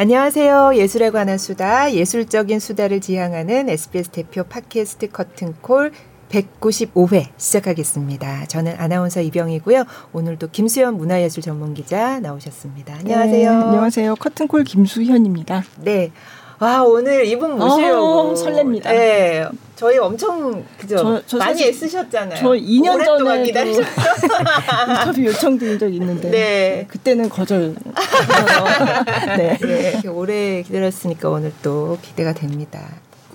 [0.00, 0.76] 안녕하세요.
[0.76, 5.92] 예술에 관한 수다, 예술적인 수다를 지향하는 SBS 대표 팟캐스트 커튼콜
[6.30, 8.46] 195회 시작하겠습니다.
[8.46, 9.84] 저는 아나운서 이병이고요.
[10.14, 12.94] 오늘도 김수현 문화예술 전문기자 나오셨습니다.
[12.94, 13.50] 안녕하세요.
[13.50, 14.14] 네, 안녕하세요.
[14.14, 15.64] 커튼콜 김수현입니다.
[15.82, 16.12] 네.
[16.60, 18.90] 와 오늘 이분 모시려고 어, 설렙니다.
[18.90, 19.46] 네,
[19.76, 22.38] 저희 엄청 그죠 저- 저 많이 애쓰셨잖아요.
[22.38, 23.88] 저 2년 오랫동안 전에도 기다리셨죠.
[24.90, 26.86] 인터뷰 요청드린 적이 있는데 네.
[26.88, 27.74] 그때는 거절.
[29.38, 29.58] 네.
[29.58, 32.86] 네, 오래 기다렸으니까 오늘 또 기대가 됩니다.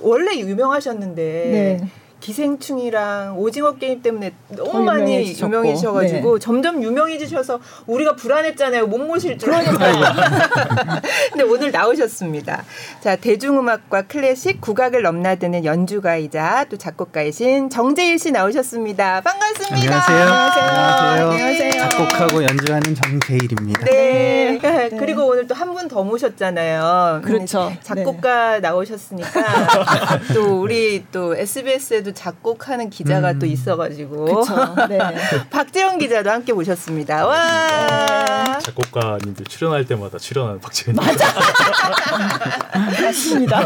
[0.01, 1.87] 원래 유명하셨는데 네.
[2.25, 5.45] 기생충이랑 오징어 게임 때문에 너무 더 많이 유명해지셨고.
[5.47, 6.43] 유명해지셔가지고 네.
[6.43, 8.87] 점점 유명해지셔서 우리가 불안했잖아요.
[8.87, 9.71] 못 모실 줄 알고.
[11.31, 12.63] 근데 오늘 나오셨습니다.
[13.01, 19.21] 자, 대중음악과 클래식, 국악을 넘나드는 연주가이자 또 작곡가이신 정재일 씨 나오셨습니다.
[19.21, 19.75] 반갑습니다.
[19.75, 20.17] 안녕하세요.
[20.17, 21.29] 안녕하세요.
[21.29, 21.89] 안녕하세요.
[21.89, 23.85] 작곡하고 연주하는 정재일입니다.
[23.85, 24.59] 네.
[24.61, 24.89] 네.
[24.97, 27.21] 그리고 오늘 또 한 분 더 모셨잖아요.
[27.23, 27.71] 그렇죠.
[27.83, 29.43] 작곡가 나오셨으니까
[30.33, 33.39] 또 우리 또 SBS에도 작곡하는 기자가 음.
[33.39, 34.43] 또 있어가지고.
[34.89, 34.97] 네.
[35.51, 37.27] 박재영 기자도 함께 모셨습니다.
[37.27, 38.59] 와.
[38.59, 40.95] 작곡가님들 출연할 때마다 출연하는 박재현.
[43.03, 43.59] 맞습니다.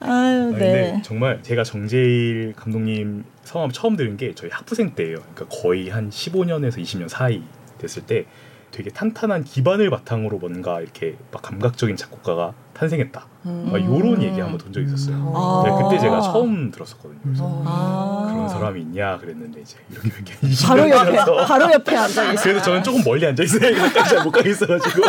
[0.00, 1.02] 아유, 근데 네.
[1.02, 5.16] 정말 제가 정재일 감독님 성함 처음 들은 게 저희 학부생 때예요.
[5.34, 7.42] 그러니까 거의 한 15년에서 20년 사이
[7.78, 8.26] 됐을 때
[8.70, 13.26] 되게 탄탄한 기반을 바탕으로 뭔가 이렇게 막 감각적인 작곡가가 탄생했다.
[13.42, 15.16] 막 이런 얘기 한번 본 적이 있었어요.
[15.16, 15.32] 음.
[15.34, 15.62] 아.
[15.66, 17.20] 네, 그때 제가 처음 들었었거든요.
[17.22, 18.30] 그래서 아.
[18.32, 22.40] 그런 사람이 있냐 그랬는데 이제 이렇게 이렇게 바로 옆에 20년이라서 바로 옆에 앉아 계세요.
[22.42, 23.60] 그래서 저는 조금 멀리 앉아 있어요.
[24.08, 25.02] 잘못 가겠어가지고.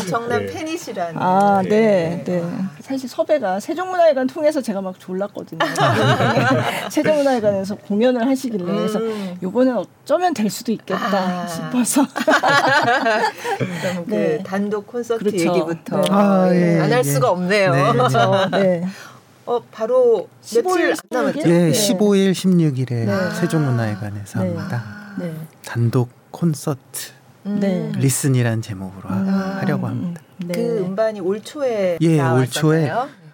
[0.00, 0.52] 엄청난 네.
[0.52, 1.22] 팬이시라는.
[1.22, 1.70] 아, 네.
[1.70, 2.42] 네, 네.
[2.80, 5.58] 사실 섭외가 세종문화회관 통해서 제가 막 졸랐거든요.
[6.90, 9.36] 세종문화회관에서 공연을 하시길래 그래서 음.
[9.42, 11.46] 요번엔 어쩌면 될 수도 있겠다 아.
[11.46, 12.06] 싶어서
[13.58, 14.38] 그럼 네.
[14.38, 15.38] 그 단독 콘서트 그렇죠.
[15.38, 16.10] 얘기부터 네.
[16.42, 17.02] 아, 예, 안할 예.
[17.02, 17.72] 수가 없네요.
[17.74, 17.92] 네.
[17.92, 18.48] 그렇죠.
[18.52, 18.84] 네.
[19.44, 21.40] 어 바로 며칠 15일, 안 남았죠?
[21.40, 21.70] 예, 네.
[21.72, 23.30] 15일, 16일에 네.
[23.40, 24.54] 세종문화회관에서 네.
[24.54, 24.84] 합니다.
[25.18, 25.34] 네.
[25.64, 27.10] 단독 콘서트
[27.46, 27.58] 음.
[27.58, 27.90] 네.
[27.96, 29.58] Listen이란 제목으로 하- 아.
[29.60, 30.22] 하려고 합니다.
[30.38, 30.54] 네.
[30.54, 32.48] 그 음반이 올 초에 예, 올 나왔잖아요.
[32.50, 32.90] 초에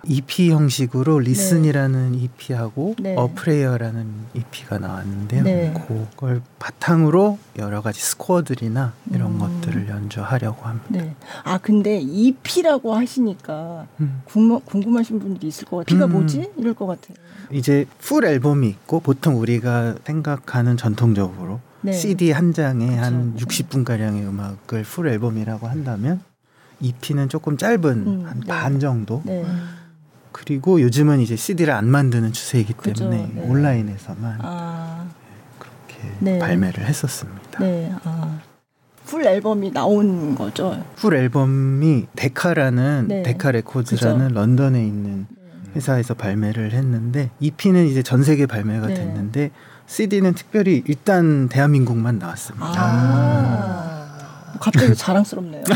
[0.08, 3.14] EP 형식으로 Listen이라는 EP하고 네.
[3.14, 5.42] A Prayer라는 EP가 나왔는데요.
[5.44, 5.74] 네.
[5.86, 9.38] 그걸 바탕으로 여러 가지 스코어들이나 이런 음.
[9.38, 10.88] 것들을 연주하려고 합니다.
[10.88, 11.14] 네.
[11.44, 14.22] 아 근데 EP라고 하시니까 음.
[14.24, 15.94] 궁금, 궁금하신 분들이 있을 것 같아요.
[15.94, 16.12] EP가 음.
[16.12, 16.52] 뭐지?
[16.56, 17.16] 이럴 것 같아요.
[17.52, 21.92] 이제 full 앨범이 있고 보통 우리가 생각하는 전통적으로 네.
[21.92, 23.46] CD 한 장에 한 그쵸.
[23.46, 26.22] 60분 가량의 음악을 full 앨범이라고 한다면
[26.80, 28.46] EP는 조금 짧은 음, 한 네.
[28.46, 29.22] 반 정도.
[30.38, 30.44] 네.
[30.44, 33.42] 그리고 요즘은 이제 CD를 안 만드는 추세이기 그죠, 때문에 네.
[33.42, 35.06] 온라인에서만 아,
[35.58, 36.38] 이렇게 네.
[36.38, 37.58] 발매를 했었습니다.
[37.60, 37.92] 네.
[38.04, 38.38] 아.
[39.04, 40.84] full 앨범이 나온 거죠.
[40.96, 43.22] full 앨범이 데카라는 네.
[43.22, 45.26] 데카 레코드라는 런던에 있는
[45.74, 48.94] 회사에서 발매를 했는데 EP는 이제 전 세계 발매가 네.
[48.94, 49.50] 됐는데
[49.86, 52.66] CD는 특별히 일단 대한민국만 나왔습니다.
[52.76, 53.97] 아.
[54.60, 55.62] 갑자기 자랑스럽네요.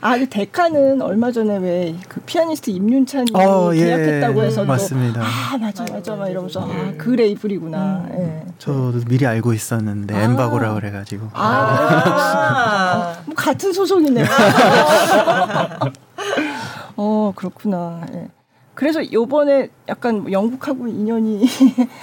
[0.00, 3.84] 아, 그 데카는 얼마 전에 왜 그 피아니스트 임윤찬이 어, 예.
[3.84, 5.22] 계약했다고 해서 또 맞습니다.
[5.22, 8.06] 아, 맞아, 맞아, 막 이러면서 아, 그 레이블이구나.
[8.12, 8.42] 예.
[8.58, 10.22] 저도 미리 알고 있었는데 아.
[10.22, 13.14] 엠바고라 그래가지고 아.
[13.26, 14.26] 뭐 같은 소속이네요.
[16.96, 18.02] 어, 그렇구나.
[18.14, 18.28] 예.
[18.74, 21.46] 그래서 요번에 약간 뭐 영국하고 인연이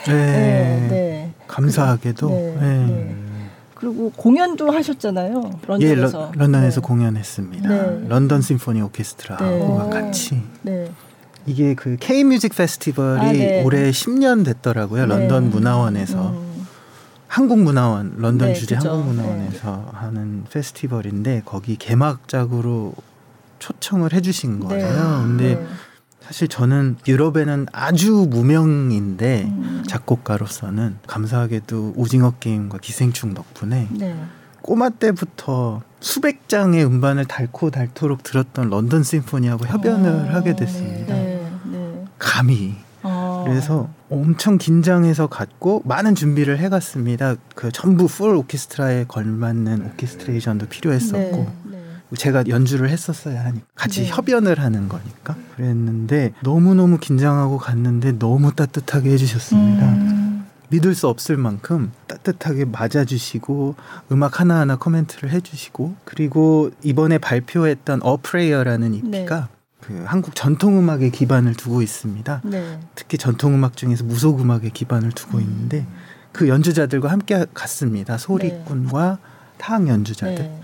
[0.06, 0.08] 네.
[0.08, 1.34] 네, 네.
[1.48, 2.86] 감사하게도 네, 네.
[2.86, 3.16] 네.
[3.80, 5.52] 그리고 공연도 하셨잖아요.
[5.80, 6.32] 예, 런던에서.
[6.36, 6.88] 러, 런던에서 네.
[6.88, 7.70] 공연했습니다.
[7.70, 8.08] 네.
[8.10, 9.90] 런던 심포니 오케스트라와 네.
[9.90, 10.92] 같이 네.
[11.46, 13.64] 이게 그 K Music 페스티벌이 아, 네.
[13.64, 15.06] 올해 10년 됐더라고요.
[15.06, 15.16] 네.
[15.16, 16.66] 런던 문화원에서 음.
[17.28, 18.90] 한국 문화원 런던 네, 주재 그죠.
[18.90, 22.94] 한국 문화원에서 하는 페스티벌인데 거기 개막작으로
[23.60, 25.24] 초청을 해 주신 거예요.
[25.26, 25.66] 근데 네.
[26.30, 29.84] 사실 저는 유럽에는 아주 무명인데 음.
[29.88, 34.16] 작곡가로서는 감사하게도 오징어 게임과 기생충 덕분에 네.
[34.62, 41.16] 꼬마 때부터 수백 장의 음반을 닳고 닳도록 들었던 런던 심포니하고 협연을 어, 하게 됐습니다.
[41.16, 41.52] 네.
[41.66, 42.06] 네.
[42.20, 43.46] 감히 어.
[43.48, 47.38] 그래서 엄청 긴장해서 갔고 많은 준비를 해갔습니다.
[47.56, 51.48] 그 전부 full 오케스트라에 걸맞는 오케스트레이션도 필요했었고 네.
[51.72, 51.79] 네.
[52.16, 54.10] 제가 연주를 했었어야 하니까 같이 네.
[54.10, 59.86] 협연을 하는 거니까 그랬는데 너무 너무 긴장하고 갔는데 너무 따뜻하게 해주셨습니다.
[59.90, 60.46] 음.
[60.70, 63.76] 믿을 수 없을 만큼 따뜻하게 맞아주시고
[64.12, 69.50] 음악 하나하나 코멘트를 해주시고 그리고 이번에 발표했던 A Prayer라는 EP가
[69.82, 72.42] 그 한국 전통음악에 기반을 두고 있습니다.
[72.46, 72.80] 네.
[72.96, 75.88] 특히 전통음악 중에서 무속음악에 기반을 두고 있는데
[76.32, 78.18] 그 연주자들과 함께 갔습니다.
[78.18, 79.18] 소리꾼과
[79.58, 80.36] 타악 연주자들.
[80.36, 80.62] 네.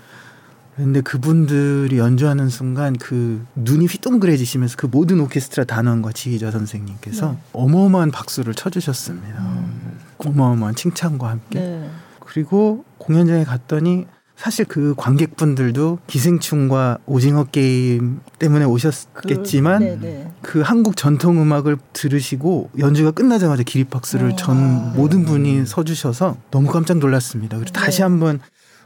[0.76, 7.38] 근데 그분들이 연주하는 순간 그 눈이 휘둥그레지시면서 그 모든 오케스트라 단원과 지휘자 선생님께서 네.
[7.54, 9.40] 어마어마한 박수를 쳐주셨습니다.
[9.40, 10.00] 음.
[10.18, 11.60] 어마어마한 칭찬과 함께.
[11.60, 11.90] 네.
[12.20, 14.06] 그리고 공연장에 갔더니
[14.36, 20.32] 사실 그 관객분들도 기생충과 오징어 게임 때문에 그, 오셨겠지만 네, 네.
[20.42, 24.36] 그 한국 전통 음악을 들으시고 연주가 끝나자마자 기립박수를 어.
[24.36, 27.58] 전 모든 분이 서주셔서 너무 깜짝 놀랐습니다.
[27.58, 28.04] 그리고 다시 네.
[28.04, 28.42] 한번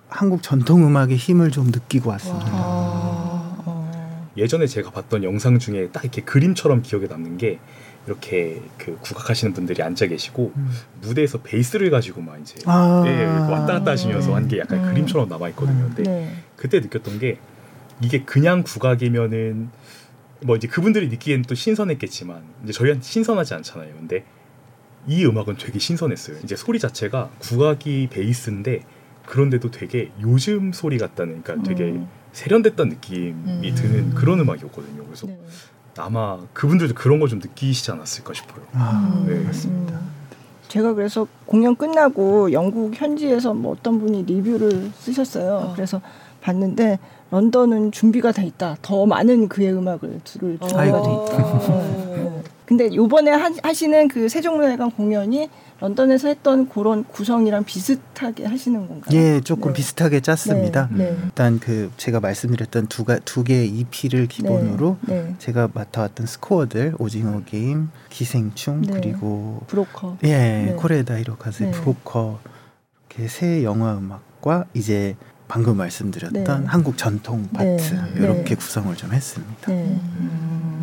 [0.10, 2.48] 한국 전통 음악의 힘을 좀 느끼고 왔습니다.
[2.52, 4.32] 아, 어.
[4.36, 7.60] 예전에 제가 봤던 영상 중에 딱 이렇게 그림처럼 기억에 남는 게
[8.08, 10.72] 이렇게 그 국악하시는 분들이 앉아 계시고 음.
[11.02, 13.04] 무대에서 베이스를 가지고 막 이제 아.
[13.06, 14.34] 예, 왔다 갔다 하시면서 네.
[14.34, 14.94] 한게 약간 음.
[14.94, 15.92] 그림처럼 남아 있거든요.
[15.94, 16.34] 근데 네.
[16.56, 17.38] 그때 느꼈던 게
[18.02, 19.70] 이게 그냥 국악이면은
[20.42, 23.94] 뭐 이제 그분들이 느끼기엔 또 신선했겠지만 이제 저희한테 신선하지 않잖아요.
[23.94, 24.26] 근데
[25.06, 26.38] 이 음악은 되게 신선했어요.
[26.44, 28.84] 이제 소리 자체가 국악이 베이스인데
[29.30, 32.08] 그런데도 되게 요즘 소리 같다는 그러니까 되게 음.
[32.34, 33.74] 세련됐다는 느낌이 음.
[33.76, 35.04] 드는 그런 음악이었거든요.
[35.06, 35.40] 그래서 네.
[35.98, 38.66] 아마 그분들도 그런 걸 좀 느끼시지 않았을까 싶어요.
[38.74, 39.40] 아, 네.
[39.44, 39.94] 맞습니다.
[39.96, 40.10] 음.
[40.68, 45.54] 제가 그래서 공연 끝나고 영국 현지에서 뭐 어떤 분이 리뷰를 쓰셨어요.
[45.70, 45.74] 어.
[45.76, 46.02] 그래서
[46.42, 46.98] 봤는데
[47.32, 48.78] 런던은 준비가 돼 있다.
[48.82, 51.04] 더 많은 그의 음악을 들을 준비가 아이고.
[51.28, 51.68] 돼 있다.
[52.16, 52.44] 네.
[52.70, 55.50] 근데 요번에 하, 하시는 그 세종문화회관 공연이
[55.80, 59.20] 런던에서 했던 그런 구성이랑 비슷하게 하시는 건가요?
[59.20, 59.78] 예, 조금 네.
[59.78, 60.88] 비슷하게 짰습니다.
[60.92, 61.06] 네.
[61.06, 61.18] 네.
[61.24, 65.24] 일단 그 제가 말씀드렸던 두가 두 개의 EP를 기본으로 네.
[65.24, 65.36] 네.
[65.40, 68.94] 제가 맡아왔던 스코어들 오징어 게임, 기생충 네.
[68.94, 70.18] 그리고 브로커.
[70.26, 70.76] 예 네.
[70.78, 71.80] 코레다 히로카즈의 네.
[71.80, 72.40] 브로커
[73.10, 75.16] 이렇게 세 영화 음악과 이제
[75.48, 76.68] 방금 말씀드렸던 네.
[76.68, 78.12] 한국 전통 파트 네.
[78.18, 78.56] 이렇게 네.
[78.56, 79.72] 구성을 좀 했습니다.
[79.72, 80.00] 네.
[80.20, 80.79] 음.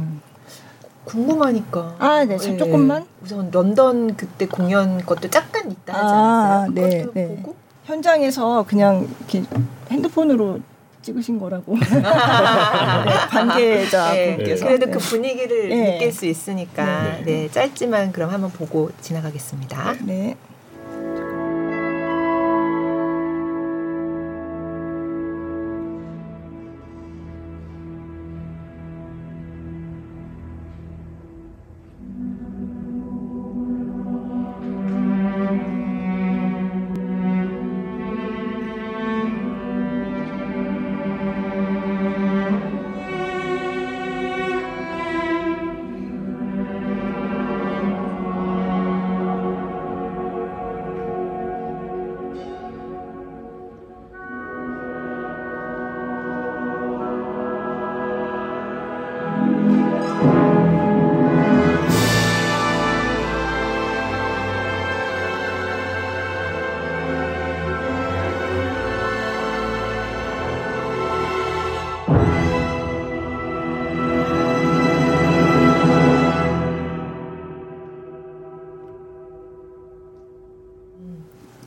[1.07, 1.97] 궁금하니까.
[1.99, 3.07] 아, 네, 참 조금만?
[3.23, 6.75] 우선 런던 그때 공연 것도 잠깐 있다 하지 아, 않았어요?
[6.75, 7.29] 네, 그것도 네.
[7.29, 7.55] 보고
[7.85, 9.45] 현장에서 그냥 이렇게
[9.91, 10.61] 핸드폰으로
[11.03, 14.93] 찍으신 거라고 네, 관계자 네, 분께서 그래도 네.
[14.93, 15.93] 그 분위기를 네.
[15.93, 17.23] 느낄 수 있으니까 네.
[17.25, 17.49] 네.
[17.49, 19.95] 짧지만 그럼 한번 보고 지나가겠습니다.
[20.05, 20.37] 네.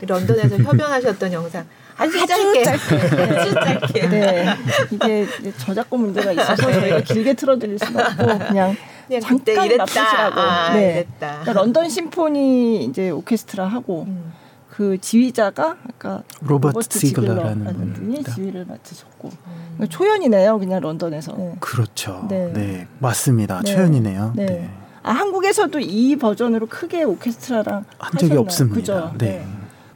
[0.10, 1.66] 런던에서 협연하셨던 영상
[1.98, 4.46] 아주 짧게 아주 짧게 네.
[4.92, 5.28] 이게
[5.58, 8.76] 저작권 문제가 있어서 저희가 길게 틀어드릴 수는 없고 그냥
[9.08, 10.40] 그냥 잠깐 맛보시라고.
[10.40, 10.92] 아, 네.
[10.92, 14.34] 이랬다 그러니까 런던 심포니 이제 오케스트라 하고 음.
[14.70, 18.34] 그 지휘자가 아까 로버트 지글러라는 분이 분입니다.
[18.34, 19.74] 지휘를 맡으셨고 음.
[19.76, 21.34] 그러니까 초연이네요, 그냥 런던에서.
[21.36, 21.56] 네.
[21.60, 22.26] 그렇죠.
[22.30, 22.52] 네.
[22.54, 23.62] 네, 맞습니다.
[23.66, 23.74] 네.
[23.74, 24.34] 최연이네요.
[24.38, 24.46] 네.
[24.46, 24.70] 네.
[25.04, 28.40] 아 한국에서도 이 버전으로 크게 오케스트라랑 한 적이 하셨나요?
[28.40, 28.76] 없습니다.
[28.76, 29.14] 그죠?
[29.18, 29.46] 네.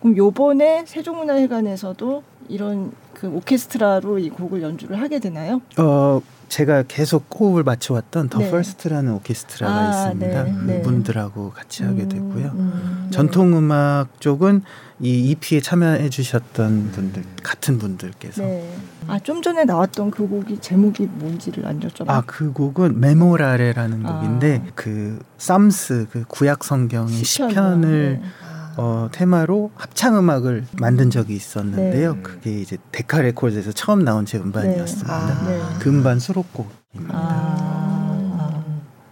[0.03, 5.61] 그럼 요번에 세종문화회관에서도 이런 그 오케스트라로 이 곡을 연주를 하게 되나요?
[5.77, 8.51] 어 제가 계속 호흡을 맞춰왔던 더 네.
[8.51, 10.43] 퍼스트라는 오케스트라가 아, 있습니다.
[10.43, 10.79] 네, 네.
[10.79, 12.51] 이분들하고 같이 하게 음, 되고요.
[12.53, 13.11] 음, 네.
[13.11, 14.61] 전통 음악 쪽은
[14.99, 18.75] 이 EP에 참여해 주셨던 분들 같은 분들께서 네.
[19.07, 22.09] 아좀 전에 나왔던 그 곡이 제목이 뭔지를 안 여쭤봐.
[22.09, 24.19] 아그 곡은 Memorare라는 아.
[24.19, 28.29] 곡인데 그 Psalms 그 구약 성경의 시편을 네.
[28.41, 28.42] 아.
[28.77, 32.15] 어, 테마로 합창 음악을 만든 적이 있었는데요.
[32.15, 32.21] 네.
[32.21, 35.13] 그게 이제 데카 레코드에서 처음 나온 제 음반이었습니다.
[35.13, 35.47] 아.
[35.47, 35.59] 네.
[35.79, 37.11] 그 음반 수록곡입니다.
[37.11, 38.63] 아.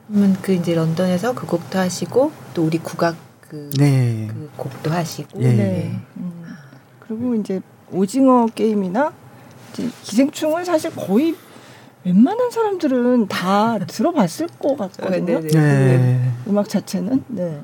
[0.08, 3.15] 그러면 그 이제 런던에서 그 곡도 하시고 또 우리 국악
[3.48, 4.27] 그, 네.
[4.30, 5.53] 그 곡도 하시고 예.
[5.53, 6.01] 네.
[6.18, 6.44] 음.
[7.00, 9.13] 그리고 이제 오징어 게임이나
[9.74, 11.36] 이제 기생충은 사실 거의
[12.03, 15.39] 웬만한 사람들은 다 들어봤을 것 같거든요.
[15.39, 16.32] 네, 네, 네.
[16.48, 17.62] 음악 자체는 네.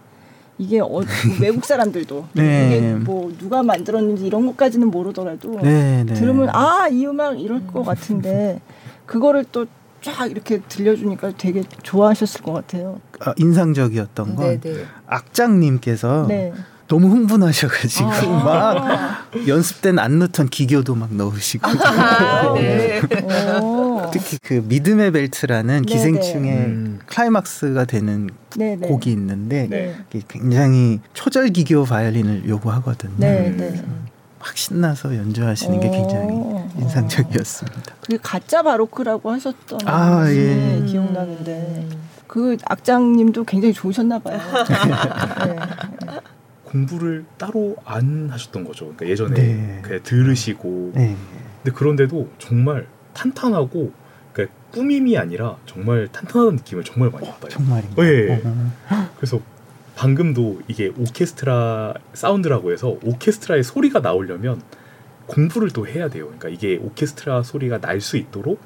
[0.58, 1.02] 이게 어,
[1.40, 2.68] 외국 사람들도 네.
[2.68, 6.14] 이게 뭐 누가 만들었는지 이런 것까지는 모르더라도 네, 네.
[6.14, 8.62] 들으면 아 이 음악 이럴 것 같은데
[9.06, 9.66] 그거를 또
[10.02, 13.00] 쫙 이렇게 들려주니까 되게 좋아하셨을 것 같아요.
[13.20, 14.86] 아, 인상적이었던 건 네, 네.
[15.08, 16.54] 악장님께서 네.
[16.88, 18.74] 너무 흥분하셔가지고 아.
[19.34, 23.02] 막 연습 때는 안 넣던 기교도 막 넣으시고 아, 네.
[24.18, 24.20] 오.
[24.20, 25.86] 특히 그 믿음의 벨트라는 네네.
[25.86, 27.00] 기생충의 음.
[27.06, 28.88] 클라이막스가 되는 네네.
[28.88, 29.96] 곡이 있는데 네.
[30.28, 33.16] 굉장히 초절 기교 바이올린을 요구하거든요.
[33.18, 33.58] 네, 음.
[33.58, 33.84] 네.
[34.40, 36.70] 막 신나서 연주하시는 게 굉장히 오.
[36.80, 37.96] 인상적이었습니다.
[38.02, 40.86] 그게 가짜 바로크라고 하셨던 아, 게 예.
[40.86, 41.88] 기억나는데
[42.28, 44.38] 그 악장님도 굉장히 좋으셨나 봐요.
[45.46, 45.56] 네.
[46.66, 48.86] 공부를 따로 안 하셨던 거죠.
[48.86, 49.80] 그러니까 예전에 네.
[49.82, 51.16] 그냥 들으시고 네.
[51.64, 53.92] 근데 그런데도 정말 탄탄하고
[54.78, 57.50] 꾸밈이 아니라 정말 탄탄한 느낌을 정말 많이 받아요.
[57.50, 58.08] 정말인가요?
[58.08, 58.42] 예.
[58.46, 58.72] 어.
[59.18, 59.40] 그래서
[59.96, 64.62] 방금도 이게 오케스트라 사운드라고 해서 오케스트라의 소리가 나오려면
[65.26, 66.26] 공부를 또 해야 돼요.
[66.26, 68.60] 그러니까 이게 오케스트라 소리가 날 수 있도록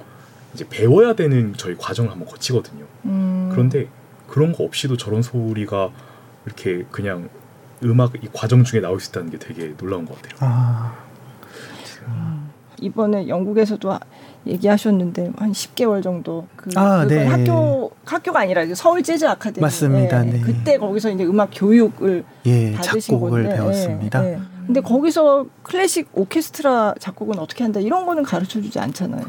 [0.53, 2.83] 이제 배워야 되는 저희 과정을 한번 거치거든요.
[3.05, 3.47] 음.
[3.51, 3.87] 그런데
[4.27, 5.89] 그런 거 없이도 저런 소리가
[6.45, 7.29] 이렇게 그냥
[7.83, 10.37] 음악 이 과정 중에 나올 수 있다는 게 되게 놀라운 것 같아요.
[10.41, 10.95] 아,
[12.79, 13.99] 이번에 영국에서도 하-
[14.45, 17.27] 얘기하셨는데 한 10개월 정도 그 아, 네.
[17.27, 20.25] 학교 학교가 아니라 서울 재즈 아카데미 맞습니다.
[20.25, 20.39] 예, 네.
[20.41, 24.25] 그때 거기서 이제 음악 교육을 예, 받으신 작곡을 건데 배웠습니다.
[24.25, 24.39] 예, 예.
[24.65, 29.23] 근데 거기서 클래식 오케스트라 작곡은 어떻게 한다 이런 거는 가르쳐 주지 않잖아요.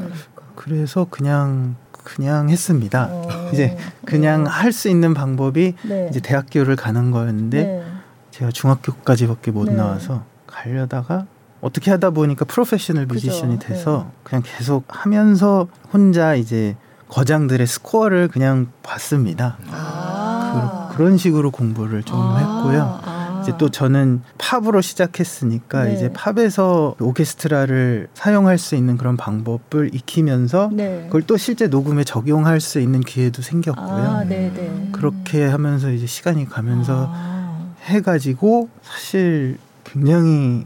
[0.55, 3.07] 그래서 그냥 그냥 했습니다.
[3.11, 6.07] 어, 이제 그냥 할수 있는 방법이 네.
[6.09, 7.83] 이제 대학교를 가는 거였는데 네.
[8.31, 9.75] 제가 중학교까지밖에 못 네.
[9.75, 11.27] 나와서 가려다가
[11.63, 13.27] 어떻게 하다 보니까 프로페셔널 그죠.
[13.27, 16.75] 뮤지션이 돼서 그냥 계속 하면서 혼자 이제
[17.07, 19.57] 거장들의 스코어를 그냥 봤습니다.
[19.71, 20.91] 아.
[20.93, 22.99] 그, 런 식으로 공부를 좀 아, 했고요.
[23.03, 23.39] 아.
[23.41, 25.93] 이제 또 저는 팝으로 시작했으니까 네.
[25.93, 31.03] 이제 팝에서 오케스트라를 사용할 수 있는 그런 방법을 익히면서 네.
[31.05, 33.85] 그걸 또 실제 녹음에 적용할 수 있는 기회도 생겼고요.
[33.85, 34.89] 아, 네, 네.
[34.91, 37.73] 그렇게 하면서 이제 시간이 가면서 아.
[37.85, 40.65] 해가지고 사실 굉장히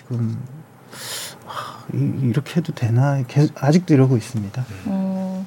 [0.00, 0.38] 지금
[1.44, 4.64] 하, 이- 이렇게 해도 되나 계속 아직도 이러고 있습니다.
[4.86, 5.44] 어,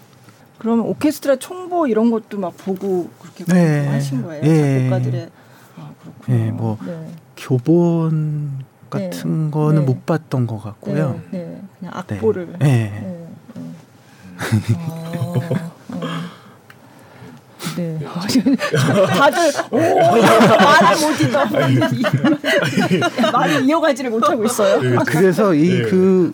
[0.60, 3.88] 그러면 오케스트라 총보 이런 것도 막 보고 그렇게 네.
[3.88, 4.44] 하신 거예요?
[4.44, 4.80] 예.
[4.90, 5.30] 작곡가들의
[5.78, 6.38] 아 그렇군요.
[6.38, 7.12] 예, 뭐 네.
[7.38, 9.86] 교본 같은 거는 네.
[9.86, 11.20] 못 봤던 것 같고요.
[11.32, 11.62] 네, 네.
[11.80, 12.54] 그냥 악보를.
[12.60, 12.90] 네.
[12.92, 13.28] 네.
[13.56, 14.76] 네.
[14.90, 16.00] 어, 어.
[17.76, 18.00] 네.
[19.18, 21.46] 다들 오 말을 못 잊어
[23.32, 24.82] 말을 이어가지를 못하고 있어요.
[24.82, 24.96] 네.
[25.06, 25.82] 그래서 이 네.
[25.84, 26.34] 그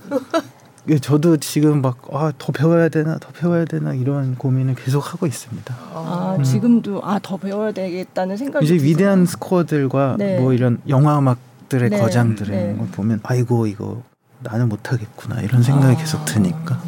[0.89, 5.27] 예, 저도 지금 막 아, 더 배워야 되나 더 배워야 되나 이런 고민을 계속 하고
[5.27, 5.75] 있습니다.
[5.93, 6.43] 아 음.
[6.43, 8.89] 지금도 아 더 배워야 되겠다는 생각이 이제 드세요?
[8.89, 10.39] 위대한 스코어들과 네.
[10.39, 11.99] 뭐 이런 영화 음악들의 네.
[11.99, 12.75] 거장들의 네.
[12.75, 14.01] 걸 보면 아이고 이거
[14.41, 15.99] 나는 못하겠구나 이런 생각이 아.
[15.99, 16.81] 계속 드니까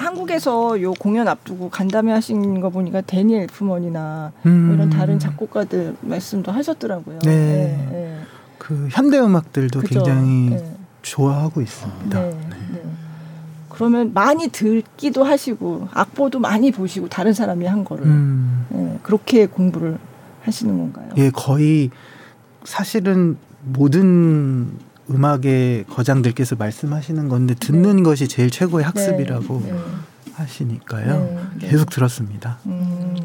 [0.00, 4.74] 한국에서 요 공연 앞두고 간담회 하신 거 보니까 데니 엘 프먼이나 뭐 음.
[4.74, 7.18] 이런 다른 작곡가들 말씀도 하셨더라고요.
[7.20, 7.86] 네.
[7.90, 8.20] 네.
[8.58, 10.02] 그 현대 음악들도 그죠?
[10.02, 10.76] 굉장히 네.
[11.02, 12.18] 좋아하고 있습니다.
[12.18, 12.30] 네.
[12.72, 12.82] 네.
[13.68, 18.66] 그러면 많이 듣기도 하시고 악보도 많이 보시고 다른 사람이 한 거를 음.
[18.70, 18.98] 네.
[19.02, 19.98] 그렇게 공부를
[20.42, 21.10] 하시는 건가요?
[21.18, 21.90] 예, 거의
[22.64, 24.72] 사실은 모든
[25.10, 29.72] 음악의 거장들께서 말씀하시는 건데 듣는 것이 제일 최고의 학습이라고 네.
[29.72, 29.78] 네.
[30.34, 31.20] 하시니까요.
[31.20, 31.38] 네.
[31.60, 31.68] 네.
[31.68, 32.58] 계속 들었습니다.
[32.66, 33.16] 음.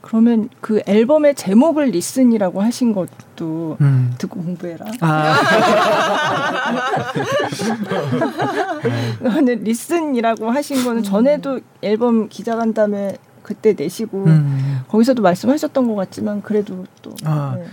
[0.00, 4.14] 그러면 그 앨범의 제목을 Listen이라고 하신 것도 음.
[4.16, 4.86] 듣고 공부해라.
[5.00, 5.34] 아,
[9.18, 14.80] 그거는 Listen이라고 하신 거는 전에도 앨범 기자간담회 그때 내시고 음.
[14.88, 17.56] 거기서도 말씀하셨던 것 같지만 그래도 또 아.
[17.58, 17.64] 네.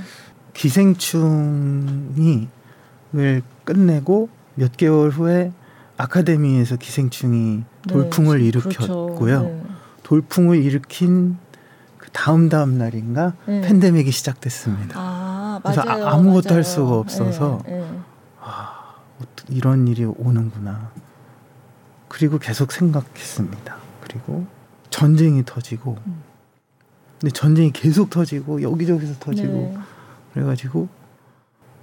[0.53, 2.48] 기생충이
[3.17, 5.51] 을 끝내고 몇 개월 후에
[5.98, 9.15] 아카데미에서 기생충이 돌풍을 네, 일으켰고요.
[9.17, 9.43] 그렇죠.
[9.43, 9.63] 네.
[10.03, 11.38] 돌풍을 일으킨
[11.98, 13.62] 그 다음 다음 날인가 네.
[13.62, 14.95] 팬데믹이 시작됐습니다.
[15.00, 16.05] 아, 그래서 맞아요.
[16.05, 16.57] 아- 아무것도 맞아요.
[16.57, 18.00] 할 수가 없어서 네, 네.
[18.41, 20.91] 아, 어떻게 이런 일이 오는구나.
[22.10, 23.75] 그리고 계속 생각했습니다.
[24.01, 24.45] 그리고
[24.89, 26.22] 전쟁이 터지고, 음.
[27.19, 29.77] 근데 전쟁이 계속 터지고 여기저기서 터지고 네.
[30.34, 30.88] 그래가지고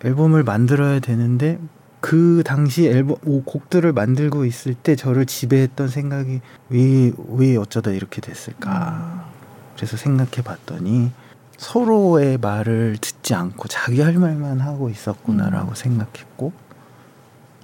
[0.05, 1.59] 앨범을 만들어야 되는데
[2.01, 8.21] 그 당시 앨범 오, 곡들을 만들고 있을 때 저를 지배했던 생각이 왜 왜 어쩌다 이렇게
[8.21, 9.31] 됐을까?
[9.77, 11.13] 그래서 생각해 봤더니
[11.57, 15.75] 서로의 말을 듣지 않고 자기 할 말만 하고 있었구나라고 음.
[15.75, 16.53] 생각했고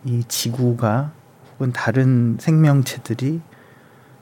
[0.04, 1.10] 이 지구가
[1.54, 3.40] 혹은 다른 생명체들이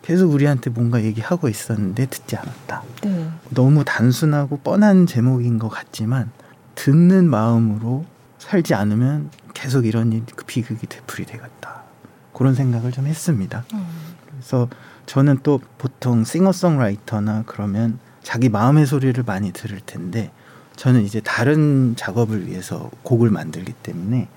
[0.00, 2.82] 계속 우리한테 뭔가 얘기하고 있었는데 듣지 않았다.
[3.02, 3.28] 네.
[3.50, 6.30] 너무 단순하고 뻔한 제목인 것 같지만
[6.76, 8.04] 듣는 마음으로
[8.38, 11.82] 살지 않으면 계속 이런 일, 그 비극이 되풀이 되겠다.
[12.32, 13.64] 그런 생각을 좀 했습니다.
[13.74, 13.86] 음.
[14.30, 14.68] 그래서
[15.06, 20.30] 저는 또 보통 싱어송라이터나 그러면 자기 마음의 소리를 많이 들을 텐데
[20.76, 24.28] 저는 이제 다른 작업을 위해서 곡을 만들기 때문에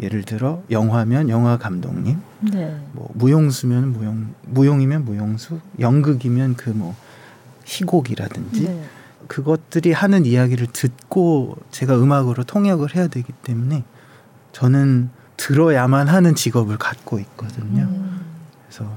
[0.00, 2.20] 예를 들어 영화면 영화 감독님,
[2.52, 2.80] 네.
[2.92, 6.94] 뭐 무용수면 무용 무용이면 무용수, 연극이면 그 뭐
[7.68, 8.84] 희곡이라든지 네.
[9.28, 13.84] 그것들이 하는 이야기를 듣고 제가 음악으로 통역을 해야 되기 때문에
[14.52, 17.84] 저는 들어야만 하는 직업을 갖고 있거든요.
[17.84, 18.20] 음.
[18.66, 18.96] 그래서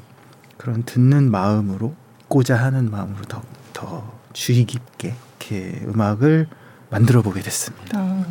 [0.58, 1.94] 그런 듣는 마음으로
[2.32, 6.48] 듣고자 하는 마음으로 더, 더 주의 깊게 이렇게 음악을
[6.90, 8.00] 만들어 보게 됐습니다.
[8.00, 8.26] 아.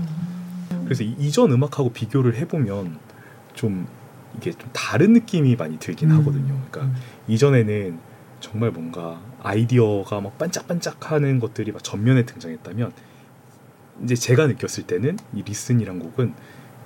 [0.85, 2.99] 그래서 이- 이전 음악하고 비교를 해보면
[3.55, 3.87] 좀
[4.37, 6.19] 이게 좀 다른 느낌이 많이 들긴 음.
[6.21, 6.59] 하거든요.
[6.71, 7.99] 그러니까 이전에는
[8.41, 12.93] 정말 뭔가 아이디어가 막 반짝반짝하는 것들이 막 전면에 등장했다면
[14.05, 16.35] 이제 제가 느꼈을 때는 이 리슨이란 곡은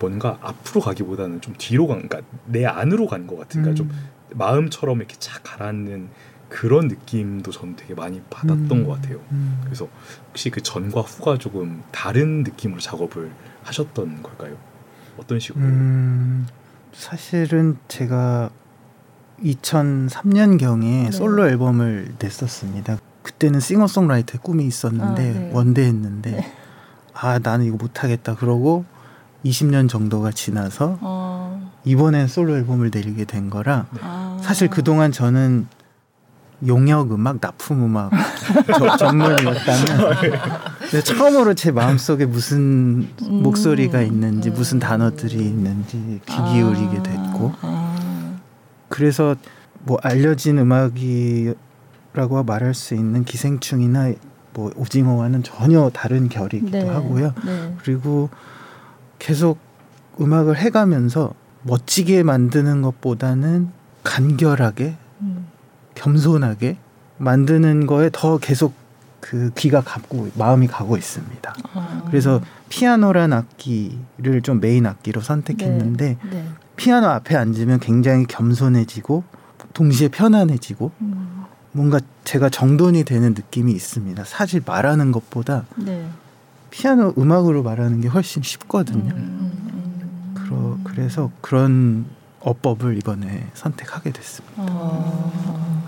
[0.01, 3.91] 뭔가 앞으로 가기보다는 좀 뒤로 간, 그러니까 내 안으로 간 것 같은, 그러니까 좀
[4.35, 6.09] 마음처럼 이렇게 착 가라앉는
[6.49, 8.85] 그런 느낌도 저는 되게 많이 받았던 음.
[8.85, 9.21] 것 같아요.
[9.33, 9.61] 음.
[9.65, 9.89] 그래서
[10.29, 13.31] 혹시 그 전과 후가 조금 다른 느낌으로 작업을
[13.63, 14.57] 하셨던 걸까요?
[15.17, 15.65] 어떤 식으로?
[15.65, 16.47] 음,
[16.93, 18.51] 사실은 제가
[19.43, 21.11] 2003년 경에 네.
[21.11, 22.99] 솔로 앨범을 냈었습니다.
[23.23, 25.51] 그때는 싱어송라이터의 꿈이 있었는데 아, 네.
[25.53, 26.53] 원대했는데 네.
[27.15, 28.85] 아 나는 이거 못하겠다 그러고
[29.45, 31.71] 20년 정도가 지나서 어.
[31.85, 34.39] 이번엔 솔로 앨범을 내리게 된 거라 아.
[34.43, 35.67] 사실 그동안 저는
[36.67, 38.11] 용역 음악, 납품 음악
[38.79, 40.17] 저- 전문이었다면
[41.05, 43.43] 처음으로 제 마음속에 무슨 음.
[43.43, 44.55] 목소리가 있는지 음.
[44.55, 47.84] 무슨 단어들이 있는지 귀 기울이게 됐고 아.
[48.89, 49.37] 그래서
[49.81, 51.55] 뭐 알려진 음악이라고
[52.47, 54.13] 말할 수 있는 기생충이나
[54.55, 56.89] 뭐 오징어와는 전혀 다른 결이기도 네.
[56.89, 57.35] 하고요.
[57.45, 57.75] 네.
[57.83, 58.31] 그리고
[59.19, 59.59] 계속
[60.21, 63.71] 음악을 해가면서 멋지게 만드는 것보다는
[64.05, 65.47] 간결하게 음.
[65.95, 66.77] 겸손하게
[67.19, 68.75] 만드는 거에 더 계속
[69.21, 71.55] 그 귀가 가고 마음이 가고 있습니다.
[71.73, 72.03] 아.
[72.07, 76.49] 그래서 피아노란 악기를 좀 메인 악기로 선택했는데 네.
[76.77, 79.25] 피아노 앞에 앉으면 굉장히 겸손해지고
[79.73, 81.45] 동시에 편안해지고 음.
[81.73, 84.25] 뭔가 제가 정돈이 되는 느낌이 있습니다.
[84.25, 86.09] 사실 말하는 것보다 네.
[86.71, 89.13] 피아노 음악으로 말하는 게 훨씬 쉽거든요.
[89.15, 90.33] 음.
[90.35, 92.07] 그러, 그래서 그런
[92.41, 94.55] 어법을 이번에 선택하게 됐습니다.
[94.59, 95.83] 아.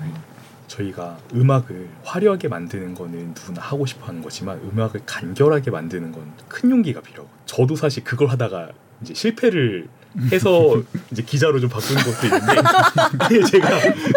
[0.69, 6.71] 저희가 음악을 화려하게 만드는 거는 누구나 하고 싶어 하는 거지만 음악을 간결하게 만드는 건 큰
[6.71, 8.71] 용기가 필요하고 저도 사실 그걸 하다가
[9.01, 9.89] 이제 실패를
[10.33, 13.69] 해서 이제 기자로 좀 바꾸는 것도 있는데 제가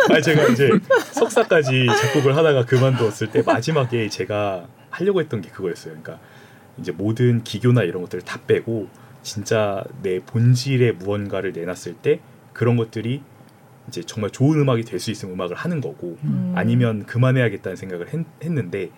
[0.09, 0.69] 아니 제가 이제
[1.11, 5.93] 석사까지 작곡을 하다가 그만두었을 때 마지막에 제가 하려고 했던 게 그거였어요.
[6.01, 6.19] 그러니까
[6.77, 8.87] 이제 모든 기교나 이런 것들을 다 빼고
[9.21, 12.21] 진짜 내 본질의 무언가를 내놨을 때
[12.53, 13.21] 그런 것들이
[13.87, 16.53] 이제 정말 좋은 음악이 될 수 있으면 음악을 하는 거고 음.
[16.55, 18.91] 아니면 그만해야겠다는 생각을 했, 했는데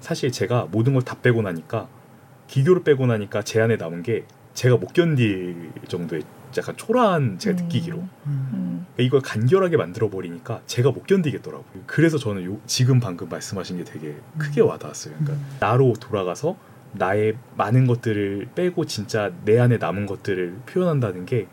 [0.00, 1.88] 사실 제가 모든 걸 다 빼고 나니까
[2.48, 6.22] 기교를 빼고 나니까 제 안에 남은 게 제가 못 견딜 정도의
[6.58, 7.64] 약간 초라한 제가 음.
[7.64, 8.86] 느끼기로 음.
[8.98, 11.82] 이걸 간결하게 만들어 버리니까 제가 못 견디겠더라고요.
[11.86, 15.14] 그래서 저는 요, 지금 방금 말씀하신 게 되게 크게 와닿았어요.
[15.18, 16.56] 그러니까 나로 돌아가서
[16.92, 21.46] 나의 많은 것들을 빼고 진짜 내 안에 남은 것들을 표현한다는 게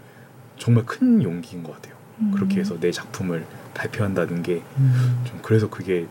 [0.57, 1.95] 정말 큰 용기인 것 같아요.
[2.33, 6.07] 그렇게 해서 내 작품을 발표한다는 게좀 그래서 그게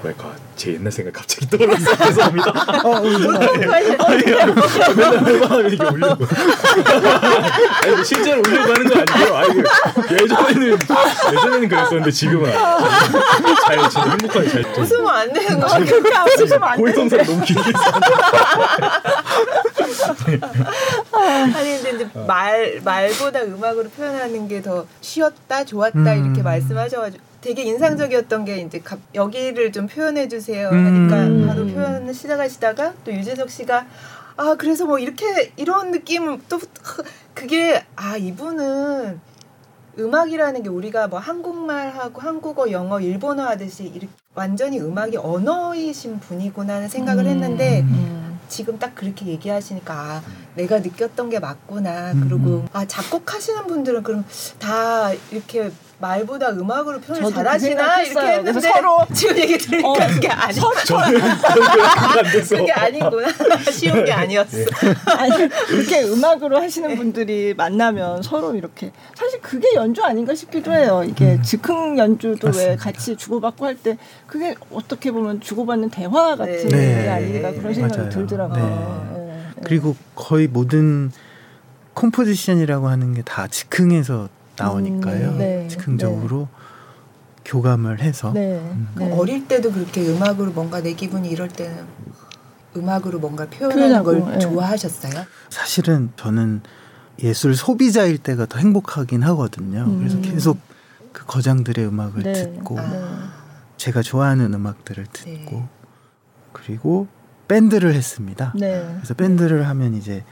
[0.00, 1.96] 뭐랄까 제 옛날 생각 갑자기 떠올랐어요.
[2.06, 2.50] 죄송합니다.
[2.84, 3.84] 어, 맨날
[5.26, 6.24] 웬만하면 이게 울려고.
[7.82, 9.36] 아니 뭐 실제로 울려고 하는 건 아니고요.
[9.36, 9.62] 아니
[10.08, 10.78] 그 예전에는
[11.32, 12.50] 예전에는 그랬었는데 지금은.
[13.66, 14.62] 잘 진짜 행복하게 잘.
[14.74, 15.66] 좀- 웃으면 안 되는 거.
[15.66, 17.60] 아, 그렇게 안안 고해성사를 너무 길게
[21.12, 26.24] 아니 근데 이제 말 말보다 음악으로 표현하는 게 더 쉬웠다, 좋았다 음.
[26.26, 31.46] 이렇게 말씀하셔가지고 되게 인상적이었던 게 이제 갑- 여기를 좀 표현해 주세요 하니까 음.
[31.46, 33.86] 바로 표현을 시작하시다가 또 유재석 씨가
[34.36, 36.58] 아 그래서 뭐 이렇게 이런 느낌 또
[37.34, 39.20] 그게 아 이분은
[39.98, 46.88] 음악이라는 게 우리가 뭐 한국말하고 한국어, 영어, 일본어 하듯이 이렇게 완전히 음악이 언어이신 분이구나 하는
[46.88, 48.38] 생각을 했는데 음.
[48.48, 50.22] 지금 딱 그렇게 얘기하시니까 아,
[50.54, 52.12] 내가 느꼈던 게 맞구나.
[52.12, 52.20] 음.
[52.28, 54.24] 그리고 아 작곡하시는 분들은 그럼
[54.58, 55.70] 다 이렇게
[56.00, 60.54] 말보다 음악으로 표현 저도 그 잘하시나 이렇게 했는데 서로 지금 얘기 들으니까 어, 그게 아니
[60.86, 62.56] 저는 안 돼서.
[62.56, 63.28] 그게 아니구나
[63.70, 64.56] 쉬운 게 아니었어.
[65.18, 71.04] 아니 그렇게 음악으로 하시는 분들이 만나면 서로 이렇게 사실 그게 연주 아닌가 싶기도 해요.
[71.06, 72.82] 이게 즉흥 연주도 왜 맞습니다.
[72.84, 77.02] 같이 주고받고 할 때 그게 어떻게 보면 주고받는 대화 같은 네.
[77.04, 78.10] 게 아닌가 그런 생각이 맞아요.
[78.10, 79.12] 들더라고요.
[79.14, 79.22] 네.
[79.24, 79.62] 예, 예.
[79.64, 81.10] 그리고 거의 모든
[81.94, 84.28] composition이라고 하는 게 다 즉흥에서
[84.64, 85.28] 나오니까요.
[85.30, 85.68] 음, 네.
[85.68, 86.48] 즉흥적으로
[87.44, 88.58] 교감을 해서 네.
[88.58, 88.88] 음.
[88.96, 89.10] 네.
[89.12, 91.84] 어릴 때도 그렇게 음악으로 뭔가 내 기분이 이럴 때는
[92.76, 94.38] 음악으로 뭔가 표현하는 걸 표현하고, 예.
[94.38, 95.24] 좋아하셨어요?
[95.48, 96.60] 사실은 저는
[97.22, 99.84] 예술 소비자일 때가 더 행복하긴 하거든요.
[99.84, 99.98] 음.
[99.98, 100.58] 그래서 계속
[101.12, 102.32] 그 거장들의 음악을 네.
[102.32, 103.32] 듣고 아.
[103.76, 105.68] 제가 좋아하는 음악들을 듣고 네.
[106.52, 107.08] 그리고
[107.48, 108.52] 밴드를 했습니다.
[108.54, 108.86] 네.
[108.98, 110.24] 그래서 밴드를 하면 이제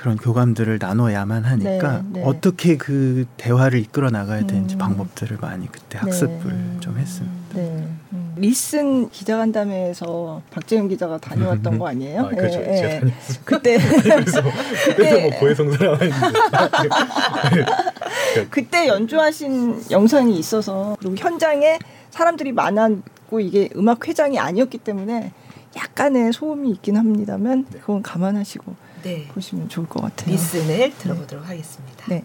[0.00, 2.22] 그런 교감들을 나눠야만 하니까 네, 네.
[2.24, 4.78] 어떻게 그 대화를 이끌어 나가야 되는지 음.
[4.78, 6.78] 방법들을 많이 그때 학습을 음.
[6.80, 7.36] 좀 했습니다.
[7.52, 7.86] 네.
[8.14, 8.32] 음.
[8.36, 12.22] 리슨 기자간담회에서 박재윤 기자가 다녀왔던 거 아니에요?
[12.22, 12.60] 아, 그렇죠.
[12.60, 13.02] 예, 예.
[13.44, 14.42] 그때 그래서
[14.86, 16.16] 그때도 뭐 고해성사를 하는데
[18.48, 25.30] 그때 연주하신 영상이 있어서 그리고 현장에 사람들이 많았고 이게 음악 회장이 아니었기 때문에
[25.76, 29.28] 약간의 소음이 있긴 합니다만 그건 감안하시고 네.
[29.28, 30.32] 보시면 좋을 것 같아요.
[30.32, 32.06] 리슨을 들어보도록 하겠습니다.
[32.08, 32.24] 네.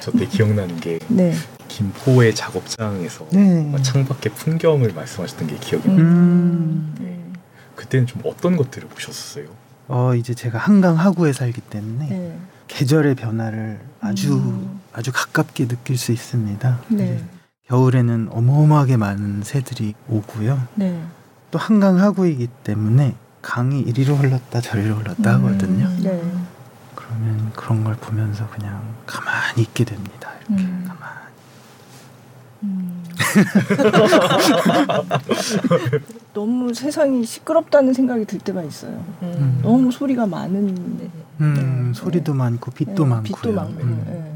[0.00, 1.34] 저때 기억나는 게 네.
[1.68, 3.70] 김포의 작업장에서 네.
[3.82, 5.98] 창밖의 풍경을 말씀하셨던 게 기억이 나요.
[5.98, 6.94] 음.
[6.98, 7.18] 네.
[7.76, 9.46] 그때는 좀 어떤 것들을 보셨었어요?
[9.88, 12.38] 어 이제 제가 한강 하구에 살기 때문에 네.
[12.68, 14.80] 계절의 변화를 아주 음.
[14.92, 16.80] 아주 가깝게 느낄 수 있습니다.
[16.88, 17.24] 네.
[17.68, 20.60] 겨울에는 어마어마하게 많은 새들이 오고요.
[20.74, 21.00] 네.
[21.50, 25.88] 또 한강 하구이기 때문에 강이 이리로 흘렀다 저리로 흘렀다 하거든요.
[27.20, 27.20] 음.
[27.20, 27.20] 네.
[27.20, 30.30] 그러면 그런 걸 보면서 그냥 가만히 있게 됩니다.
[30.48, 30.84] 이렇게 음.
[30.86, 31.20] 가만히.
[32.62, 33.04] 음.
[36.34, 39.02] 너무 세상이 시끄럽다는 생각이 들 때가 있어요.
[39.22, 39.60] 음.
[39.62, 41.94] 너무 소리가 많은 음, 네.
[41.94, 43.22] 소리도 많고 빛도 네, 많고요.
[43.22, 43.82] 빛도 많고.
[43.82, 44.04] 음.
[44.08, 44.30] 예.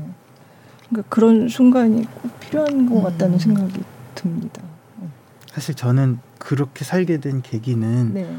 [0.88, 3.02] 그러니까 그런 순간이 꼭 필요한 것 음.
[3.02, 3.82] 같다는 생각이
[4.14, 4.62] 듭니다.
[5.46, 8.36] 사실 저는 그렇게 살게 된 계기는 네.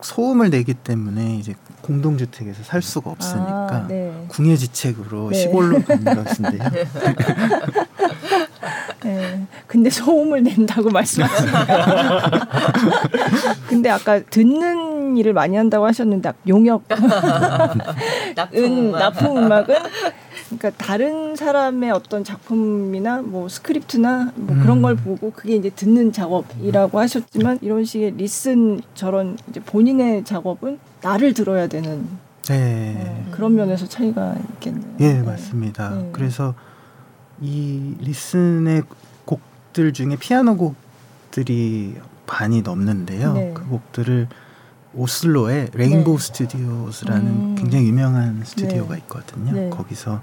[0.00, 4.12] 소음을 내기 때문에 이제 공동주택에서 살 수가 없으니까 아, 네.
[4.28, 5.36] 궁여지책으로 네.
[5.38, 6.62] 시골로 간 것인데요.
[9.04, 9.46] 네.
[9.66, 12.48] 근데 소음을 낸다고 말씀하시니까.
[13.68, 16.82] 근데 아까 듣는 일을 많이 한다고 하셨는데 용역
[18.34, 18.92] 납품 은.
[18.92, 19.76] 납품 음악은
[20.46, 24.82] 그러니까 다른 사람의 어떤 작품이나 뭐 스크립트나 뭐 그런 음.
[24.82, 31.34] 걸 보고 그게 이제 듣는 작업이라고 하셨지만 이런 식의 listen 저런 이제 본인의 작업은 나를
[31.34, 32.06] 들어야 되는
[32.44, 32.94] 네.
[32.96, 34.94] 어, 그런 면에서 차이가 있겠네요.
[35.00, 35.22] 예, 네.
[35.22, 35.90] 맞습니다.
[35.90, 36.08] 네.
[36.12, 36.54] 그래서
[37.40, 38.84] 이 리슨의
[39.24, 43.32] 곡들 중에 피아노 곡들이 반이 넘는데요.
[43.34, 43.52] 네.
[43.54, 44.28] 그 곡들을
[44.96, 46.24] 오슬로의 레인보우 네.
[46.24, 47.54] 스튜디오스라는 음.
[47.56, 49.00] 굉장히 유명한 스튜디오가 네.
[49.02, 49.52] 있거든요.
[49.52, 49.70] 네.
[49.70, 50.22] 거기서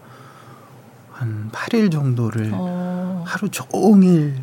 [1.12, 4.41] 한 8일 정도를 어, 하루 종일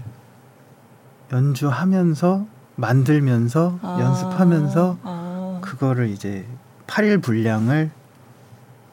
[1.33, 6.47] 연주하면서 만들면서 아, 연습하면서 아, 그거를 이제
[6.87, 7.91] 8일 분량을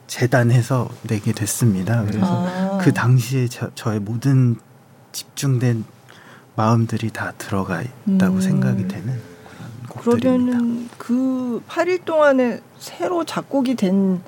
[0.08, 2.02] 재단해서 내게 됐습니다.
[2.04, 2.78] 그래서 아.
[2.80, 4.56] 그 당시에 저, 저의 모든
[5.12, 5.84] 집중된
[6.56, 8.40] 마음들이 다 들어가 있다고 음.
[8.40, 9.20] 생각이 되는
[10.00, 14.20] 그러면은 그 8일 동안에 새로 작곡이 된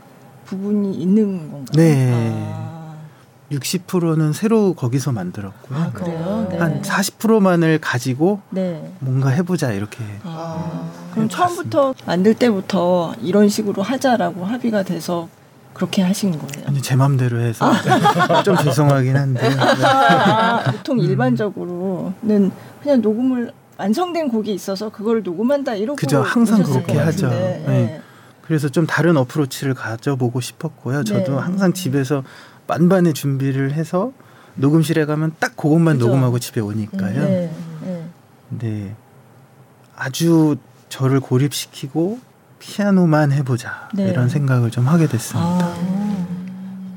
[0.46, 1.66] 부분이 있는 건가요?
[1.74, 2.11] 네.
[2.12, 2.96] 아,
[3.52, 5.78] 60%는 새로 거기서 만들었고요.
[5.78, 6.46] 아, 그래요?
[6.50, 6.59] 네.
[6.59, 8.92] 한 40%만을 가지고 네.
[9.00, 11.11] 뭔가 해보자 이렇게 아, 음.
[11.12, 15.28] 그럼 처음부터 만들 때부터 이런 식으로 하자라고 합의가 돼서
[15.74, 16.66] 그렇게 하신 거예요?
[16.66, 17.70] 아니 제 맘대로 해서
[18.44, 19.56] 좀 죄송하긴 한데 네.
[19.85, 21.04] 아, 보통 음.
[21.04, 22.52] 일반적으로는
[22.83, 27.29] 그냥 녹음을 완성된 곡이 있어서 그걸 녹음한다 이러고 그죠, 항상 그렇게 것 하죠.
[27.29, 28.03] 같은데, 네.
[28.43, 31.03] 그래서 좀 다른 어프로치를 가져보고 싶었고요.
[31.03, 31.38] 저도 네.
[31.38, 32.23] 항상 집에서
[32.66, 34.12] 만반의 준비를 해서
[34.57, 36.09] 녹음실에 가면 딱 그것만 그죠.
[36.09, 37.21] 녹음하고 집에 오니까요.
[37.23, 37.51] 네,
[37.83, 38.05] 네.
[38.51, 38.95] 근데
[39.97, 40.57] 아주
[40.90, 42.19] 저를 고립시키고
[42.59, 44.11] 피아노만 해보자 네.
[44.11, 45.64] 이런 생각을 좀 하게 됐습니다.
[45.64, 46.27] 아,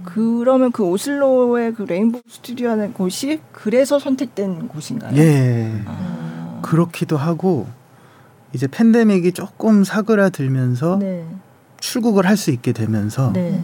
[0.03, 5.15] 그러면 그 오슬로의 그 레인보우 스튜디오라는 곳이 그래서 선택된 곳인가요?
[5.15, 6.22] 예, 아,
[6.63, 7.67] 그렇기도 하고
[8.53, 11.27] 이제 팬데믹이 조금 사그라들면서 네,
[11.79, 13.63] 출국을 할 수 있게 되면서 네.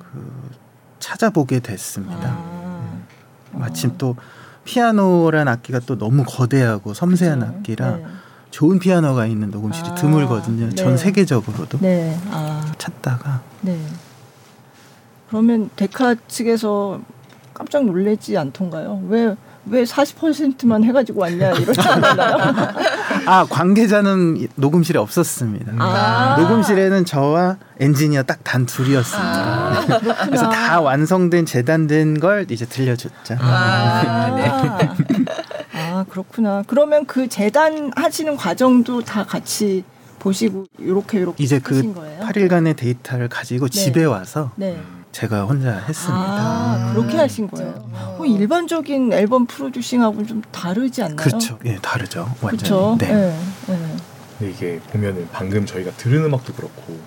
[0.00, 0.50] 그
[0.98, 2.34] 찾아보게 됐습니다.
[2.36, 2.80] 아,
[3.52, 4.16] 마침 또
[4.64, 7.52] 피아노란 악기가 또 너무 거대하고 섬세한 그죠.
[7.52, 8.06] 악기라 네.
[8.50, 10.68] 좋은 피아노가 있는 녹음실이 아, 드물거든요.
[10.70, 10.74] 네.
[10.74, 13.78] 전 세계적으로도 네, 아, 찾다가 네.
[15.28, 17.00] 그러면 데카 측에서
[17.54, 19.02] 깜짝 놀라지 않던가요?
[19.08, 19.36] 왜,
[19.70, 22.36] 왜 40%만 해가지고 왔냐 이러지 않았나요?
[23.26, 25.72] 아 관계자는 이- 녹음실에 없었습니다.
[25.78, 26.36] 아.
[26.38, 29.28] 녹음실에는 저와 엔지니어 딱 단 둘이었습니다.
[29.30, 30.14] 아, 그렇구나.
[30.26, 33.36] 그래서 다 완성된 재단된 걸 이제 들려줬죠.
[33.40, 34.48] 아, 네.
[35.74, 36.62] 아, 그렇구나.
[36.66, 39.84] 그러면 그 재단 하시는 과정도 다 같이
[40.18, 42.20] 보시고 요렇게 요렇게 이제 그 하신 거예요?
[42.24, 43.78] 8일간의 데이터를 가지고 네.
[43.78, 44.80] 집에 와서 네.
[45.12, 46.24] 제가 혼자 했습니다.
[46.24, 47.88] 아, 그렇게 하신 거예요.
[48.18, 51.16] 어, 일반적인 앨범 프로듀싱하고는 좀 다르지 않나요?
[51.16, 51.58] 그렇죠.
[51.64, 52.20] 예, 다르죠.
[52.40, 52.56] 완전히.
[52.58, 52.96] 그렇죠.
[53.00, 53.06] 네.
[53.08, 53.38] 네.
[53.66, 53.96] 네.
[54.38, 56.98] 근데 이게 보면은 방금 저희가 들은 음악도 그렇고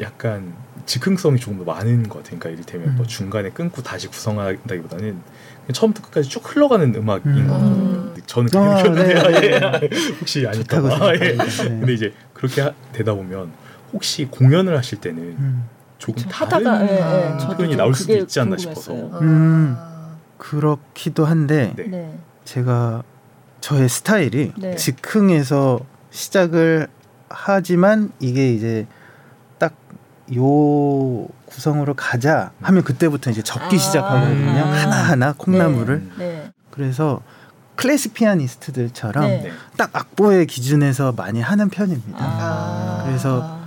[0.00, 0.52] 약간
[0.86, 2.38] 즉흥성이 조금 더 많은 것 같아요.
[2.38, 3.06] 그러니까 이를테면 뭐 음.
[3.06, 7.46] 중간에 끊고 다시 구성하다기보다는 그냥 처음부터 끝까지 쭉 흘러가는 음악인 음.
[7.46, 7.74] 것 같아요.
[8.14, 9.88] 근데 저는 아, 그렇게 네.
[10.20, 11.12] 혹시 아닐까 봐.
[11.14, 11.18] 예.
[11.18, 11.62] 생각합니다.
[11.64, 11.68] 네.
[11.68, 13.52] 근데 이제 그렇게 하- 되다 보면
[13.92, 15.64] 혹시 공연을 하실 때는 음.
[15.98, 16.92] 조금 하다가 예,
[17.34, 17.38] 예.
[17.38, 18.96] 저도 표현이 좀 나올 수도 있지 않나 궁금했어요.
[19.06, 19.20] 싶어서.
[19.20, 19.76] 음.
[20.38, 21.84] 그렇기도 한데 네.
[21.88, 22.18] 네.
[22.44, 23.02] 제가
[23.60, 24.76] 저의 스타일이 네.
[24.76, 25.80] 즉흥에서
[26.10, 26.88] 시작을
[27.28, 28.86] 하지만 이게 이제
[29.58, 29.74] 딱
[30.34, 33.78] 요 구성으로 가자 하면 그때부터 이제 적기 아.
[33.78, 34.62] 시작하거든요.
[34.62, 34.72] 아.
[34.72, 35.94] 하나하나 콩나물을.
[35.94, 36.12] 음.
[36.18, 36.52] 네.
[36.70, 37.22] 그래서
[37.76, 39.42] 클래식 피아니스트들처럼 네.
[39.44, 39.50] 네.
[39.76, 42.18] 딱 악보의 기준에서 많이 하는 편입니다.
[42.20, 43.02] 아.
[43.06, 43.57] 그래서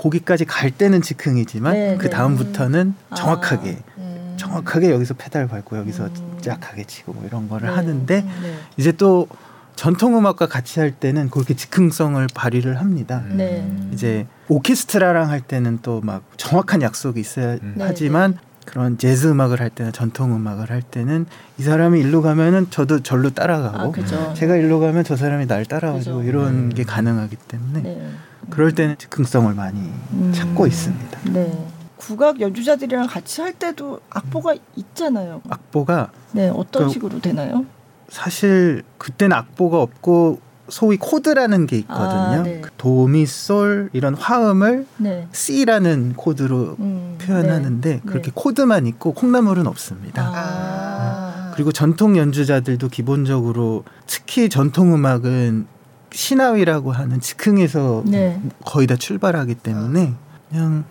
[0.00, 2.10] 거기까지 갈 때는 즉흥이지만 네, 그 네.
[2.10, 3.14] 다음부터는 아.
[3.14, 4.34] 정확하게 음.
[4.38, 6.38] 정확하게 여기서 페달 밟고 여기서 음.
[6.46, 7.74] 약하게 치고 뭐 이런 거를 네.
[7.74, 8.54] 하는데 네.
[8.78, 9.28] 이제 또
[9.76, 13.22] 전통 음악과 같이 할 때는 그렇게 즉흥성을 발휘를 합니다.
[13.26, 13.36] 음.
[13.36, 13.90] 네.
[13.92, 17.74] 이제 오케스트라랑 할 때는 또 막 정확한 약속이 있어야 음.
[17.76, 21.26] 네, 하지만 그런 재즈 음악을 할 때나 전통 음악을 할 때는
[21.58, 24.34] 이 사람이 일로 가면은 저도 절로 따라가고 아.
[24.34, 26.28] 제가 일로 가면 저 사람이 날 따라가지고 그죠.
[26.28, 26.68] 이런 음.
[26.70, 28.10] 게 가능하기 때문에 네.
[28.48, 29.78] 그럴 때는 즉흥성을 많이
[30.12, 30.32] 음.
[30.34, 31.18] 찾고 있습니다.
[31.32, 31.66] 네.
[31.96, 35.42] 국악 연주자들이랑 같이 할 때도 악보가 있잖아요.
[35.50, 37.66] 악보가 네, 어떤 그- 식으로 되나요?
[38.08, 42.06] 사실 그때는 악보가 없고 소위 코드라는 게 있거든요.
[42.40, 42.60] 아, 네.
[42.60, 45.28] 그 도, 미, 솔 이런 화음을 네.
[45.32, 48.00] C라는 코드로 음, 표현하는데 네.
[48.06, 50.32] 그렇게 코드만 있고 콩나물은 없습니다.
[50.34, 51.50] 아.
[51.54, 55.66] 그리고 전통 연주자들도 기본적으로 특히 전통 음악은
[56.12, 58.40] 신화위라고 하는 즉흥에서 네.
[58.64, 60.14] 거의 다 출발하기 때문에
[60.48, 60.84] 그냥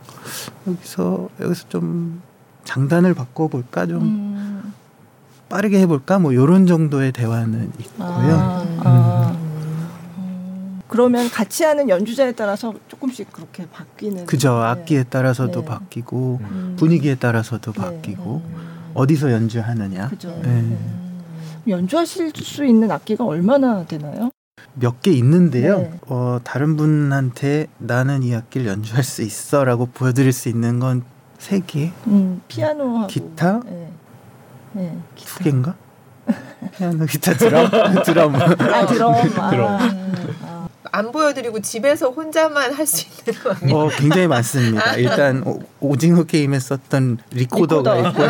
[0.68, 2.22] 여기서 여기서 좀
[2.64, 4.74] 장단을 바꿔볼까 좀 음,
[5.50, 8.08] 빠르게 해볼까 뭐 이런 정도의 대화는 있고요.
[8.08, 9.38] 아, 아.
[10.18, 14.26] 음, 그러면 같이 하는 연주자에 따라서 조금씩 그렇게 바뀌는.
[14.26, 14.66] 그죠 네.
[14.66, 15.66] 악기에 따라서도 네.
[15.66, 16.76] 바뀌고 음.
[16.78, 17.82] 분위기에 따라서도 네.
[17.82, 18.92] 바뀌고 음.
[18.94, 20.30] 어디서 연주하느냐 그죠.
[20.42, 20.50] 네.
[20.50, 21.10] 음.
[21.68, 24.32] 연주하실 수 있는 악기가 얼마나 되나요?
[24.76, 25.80] 몇 개 있는데요.
[25.80, 25.92] 네.
[26.08, 31.04] 어, 다른 분한테 나는 이 악기를 연주할 수 있어라고 보여드릴 수 있는 건
[31.38, 33.62] 세 개, 음, 피아노하고 기타?
[33.66, 33.92] 네.
[34.74, 34.98] 네.
[35.16, 35.74] 두 개인가?
[36.78, 37.70] 피아노, 기타, 드럼,
[38.04, 38.36] 드럼.
[38.36, 39.16] 아, 드럼.
[39.40, 39.78] 아, 드럼.
[40.44, 40.68] 아.
[40.92, 43.78] 안 보여드리고 집에서 혼자만 할 수 있는 거 아니에요?
[43.78, 44.96] 어, 굉장히 많습니다.
[44.96, 48.10] 일단 오, 오징어 게임에 썼던 리코더가 리코더.
[48.10, 48.30] 있고요.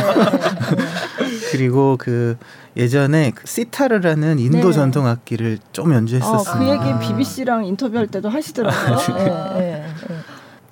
[1.51, 1.57] 네, 네.
[1.57, 2.38] 그리고 그
[2.77, 4.73] 예전에 그 시타르라는 인도 네.
[4.73, 6.79] 전통 악기를 좀 어, 연주했었습니다.
[6.79, 6.99] 그 얘기 아.
[6.99, 9.17] BBC랑 인터뷰할 때도 하시더라고요.
[9.17, 10.15] 네, 네, 네.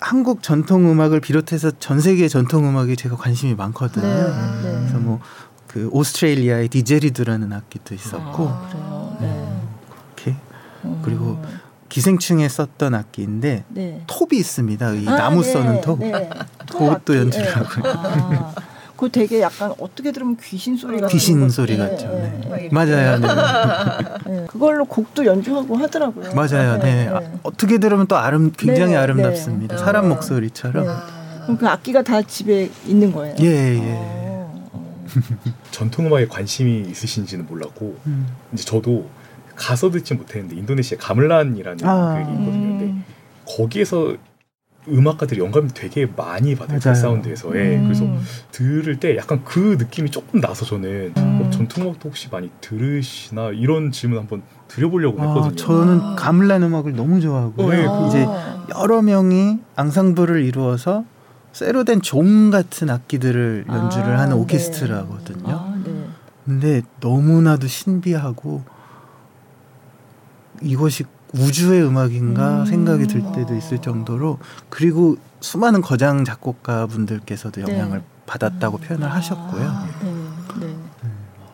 [0.00, 4.06] 한국 전통 음악을 비롯해서 전 세계 전통 음악에 제가 관심이 많거든요.
[4.06, 4.60] 네, 아.
[4.62, 4.72] 네.
[4.80, 5.20] 그래서 뭐
[5.68, 9.16] 그 오스트레일리아의 didgeridoo라는 악기도 있었고 아, 그래요.
[9.20, 9.60] 네.
[10.16, 10.36] 이렇게
[10.84, 11.00] 음.
[11.04, 11.40] 그리고
[11.88, 14.02] 기생충에 썼던 악기인데 네.
[14.06, 14.94] 톱이 있습니다.
[14.94, 16.00] 이 아, 나무 네, 써는 톱.
[16.00, 16.28] 네.
[16.68, 17.52] 그것도 악기, 연주를 네.
[17.52, 18.54] 하고요.
[18.98, 22.08] 아, 그거 되게 약간 어떻게 들으면 귀신 소리 같은 귀신 것- 소리 네, 같죠.
[22.08, 22.56] 네, 네.
[22.56, 22.68] 네.
[22.72, 23.18] 맞아요.
[23.20, 23.28] 네.
[24.40, 24.46] 네.
[24.48, 26.34] 그걸로 곡도 연주하고 하더라고요.
[26.34, 26.78] 맞아요.
[26.82, 27.06] 네.
[27.08, 29.76] 아, 어떻게 들으면 또 아름 굉장히 네, 아름답습니다.
[29.76, 29.82] 네.
[29.84, 30.08] 사람 어.
[30.08, 30.84] 목소리처럼.
[30.84, 30.92] 네.
[31.44, 33.36] 그럼 그 악기가 다 집에 있는 거예요?
[33.40, 33.80] 예, 예.
[33.94, 34.98] 어, 어.
[35.70, 38.26] 전통 음악에 관심이 있으신지는 몰랐고 음.
[38.52, 39.08] 이제 저도
[39.54, 42.20] 가서 듣지 못했는데 인도네시아 가물란이라는 아.
[42.20, 42.44] 있거든요.
[42.50, 43.04] 근데 음.
[43.46, 44.16] 거기에서
[44.90, 46.78] 음악가들이 영감을 되게 많이 받아요.
[46.78, 47.00] 그 맞아요.
[47.00, 47.54] 사운드에서.
[47.56, 47.76] 예.
[47.76, 47.84] 음.
[47.84, 48.06] 그래서
[48.52, 51.42] 들을 때 약간 그 느낌이 조금 나서 저는 음.
[51.42, 55.56] 어, 전통음악도 혹시 많이 들으시나 이런 질문 한번 드려보려고 아, 했거든요.
[55.56, 56.16] 저는 아.
[56.16, 57.66] 가물란 음악을 너무 좋아하고요.
[57.66, 58.06] 어, 예, 아.
[58.08, 58.26] 이제
[58.78, 61.04] 여러 명이 앙상블을 이루어서
[61.52, 64.42] 쇠로 된 종 같은 악기들을 연주를 아, 하는 네.
[64.42, 65.48] 오케스트라거든요.
[65.48, 66.04] 아, 네.
[66.44, 68.62] 근데 너무나도 신비하고
[70.62, 72.66] 이것이 우주의 음악인가 음.
[72.66, 74.38] 생각이 들 때도 있을 정도로
[74.70, 77.72] 그리고 수많은 거장 작곡가 분들께서도 네.
[77.72, 79.62] 영향을 받았다고 표현을 하셨고요.
[79.62, 79.88] 아,
[80.60, 80.74] 네, 네.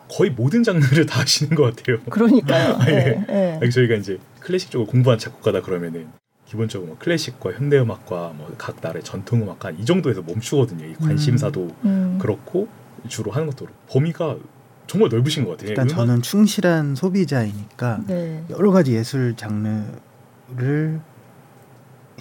[0.09, 1.99] 거의 모든 장르를 다 하시는 것 같아요.
[2.09, 2.79] 그러니까요.
[2.87, 2.91] 예.
[2.91, 3.59] 네, 네.
[3.61, 6.07] 아니, 저희가 이제 클래식 쪽을 공부한 작곡가다 그러면은
[6.45, 10.85] 기본적으로 뭐 클래식과 현대 음악과 뭐 각 나라의 전통 음악과 이 정도에서 멈추거든요.
[10.85, 12.17] 이 관심사도 음.
[12.21, 12.67] 그렇고
[13.07, 14.37] 주로 하는 것도 그렇고 범위가
[14.87, 15.69] 정말 넓으신 것 같아요.
[15.69, 18.43] 일단 음악- 저는 충실한 소비자이니까 네.
[18.49, 20.99] 여러 가지 예술 장르를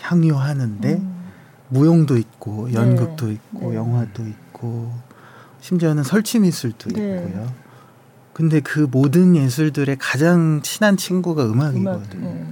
[0.00, 1.14] 향유하는데 음.
[1.68, 3.77] 무용도 있고 연극도 있고 네.
[3.77, 4.92] 영화도 있고
[5.61, 7.16] 심지어는 설치 미술도 네.
[7.16, 7.53] 있고요.
[8.33, 11.74] 근데 그 모든 예술들의 가장 친한 친구가 음악.
[11.77, 12.29] 음악이거든요.
[12.35, 12.46] 네.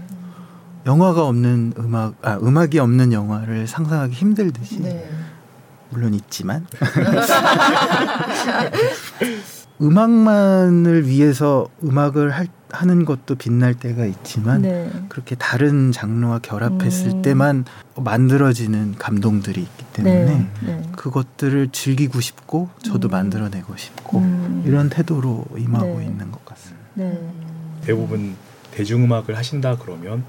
[0.86, 5.08] 영화가 없는 음악, 아 음악이 없는 영화를 상상하기 힘들듯이 네.
[5.90, 6.66] 물론 있지만
[9.80, 14.90] 음악만을 위해서 음악을 할, 하는 것도 빛날 때가 있지만 네.
[15.08, 17.22] 그렇게 다른 장르와 결합했을 음.
[17.22, 17.64] 때만
[17.96, 20.48] 만들어지는 감동들이 있기 때문에 네.
[20.64, 20.82] 네.
[20.96, 23.10] 그것들을 즐기고 싶고 저도 음.
[23.10, 24.62] 만들어내고 싶고 음.
[24.66, 26.06] 이런 태도로 임하고 네.
[26.06, 26.82] 있는 것 같습니다.
[26.94, 27.30] 네.
[27.82, 28.36] 대부분
[28.72, 30.24] 대중음악을 하신다 그러면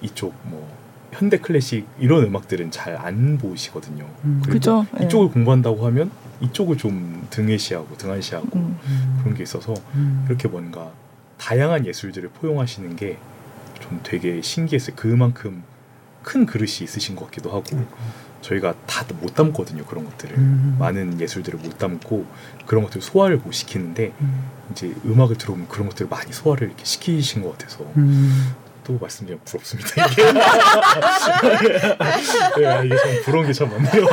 [0.00, 0.66] 이쪽 뭐
[1.12, 4.06] 현대 클래식 이런 음악들은 잘 안 보시거든요.
[4.24, 4.40] 음.
[4.42, 4.86] 그리고 그죠?
[4.98, 5.06] 네.
[5.06, 6.10] 이쪽을 공부한다고 하면
[6.42, 9.18] 이쪽을 좀 등외시하고 등한시하고 음.
[9.22, 10.24] 그런 게 있어서 음.
[10.28, 10.90] 이렇게 뭔가
[11.38, 13.18] 다양한 예술들을 포용하시는 게
[13.82, 14.96] 좀 되게 신기했어요.
[14.96, 15.62] 그만큼
[16.22, 17.84] 큰 그릇이 있으신 것 같기도 하고
[18.40, 20.76] 저희가 다 못 담거든요 그런 것들을 음.
[20.78, 22.26] 많은 예술들을 못 담고
[22.66, 24.50] 그런 것들을 소화를 못 시키는데 음.
[24.70, 28.54] 이제 음악을 들어보면 그런 것들을 많이 소화를 이렇게 시키신 것 같아서 음.
[28.84, 29.88] 또 말씀드리면 부럽습니다.
[30.06, 30.40] 이게, 네,
[32.86, 34.06] 이게 참 부러운 게 참 많네요.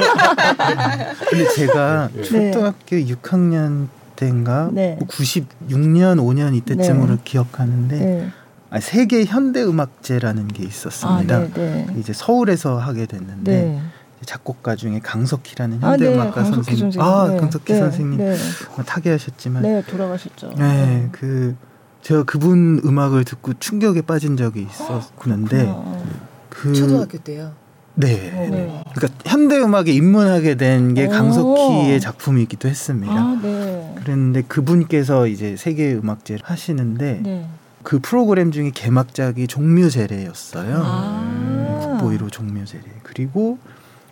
[1.30, 2.22] 근데 제가 네.
[2.24, 4.98] 초등학교 6학년 때인가 네.
[5.08, 7.22] 96년 5년 이때쯤으로 네.
[7.24, 8.30] 기억하는데 네.
[8.70, 11.40] 아, 세계 현대 음악제라는 게 아, 있었습니다.
[11.40, 11.88] 네, 네.
[11.98, 13.82] 이제 서울에서 하게 됐는데 네.
[14.26, 16.06] 작곡가 중에 강석희라는 아, 네.
[16.08, 17.02] 현대음악가 강석희 선생님, 선생님.
[17.02, 17.38] 아 네.
[17.40, 17.80] 강석희 네.
[17.80, 18.36] 선생님 네.
[18.76, 20.52] 뭐 타계하셨지만 네, 돌아가셨죠.
[20.58, 21.56] 네, 그
[22.02, 26.04] 제가 그분 음악을 듣고 충격에 빠진 적이 있었는데 아,
[26.50, 27.52] 그 초등학교 때요.
[27.96, 28.16] 네.
[28.50, 28.84] 네.
[28.96, 31.10] 그러니까 현대 음악에 입문하게 된게 오.
[31.10, 33.14] 강석희의 작품이기도 했습니다.
[33.14, 33.94] 아, 네.
[33.98, 37.46] 그랬는데 그분께서 이제 세계 음악제를 하시는데 네.
[37.84, 40.82] 그 프로그램 중에 개막작이 종묘제례였어요.
[40.84, 41.80] 아.
[41.82, 42.84] 국보이로 종묘제례.
[43.04, 43.58] 그리고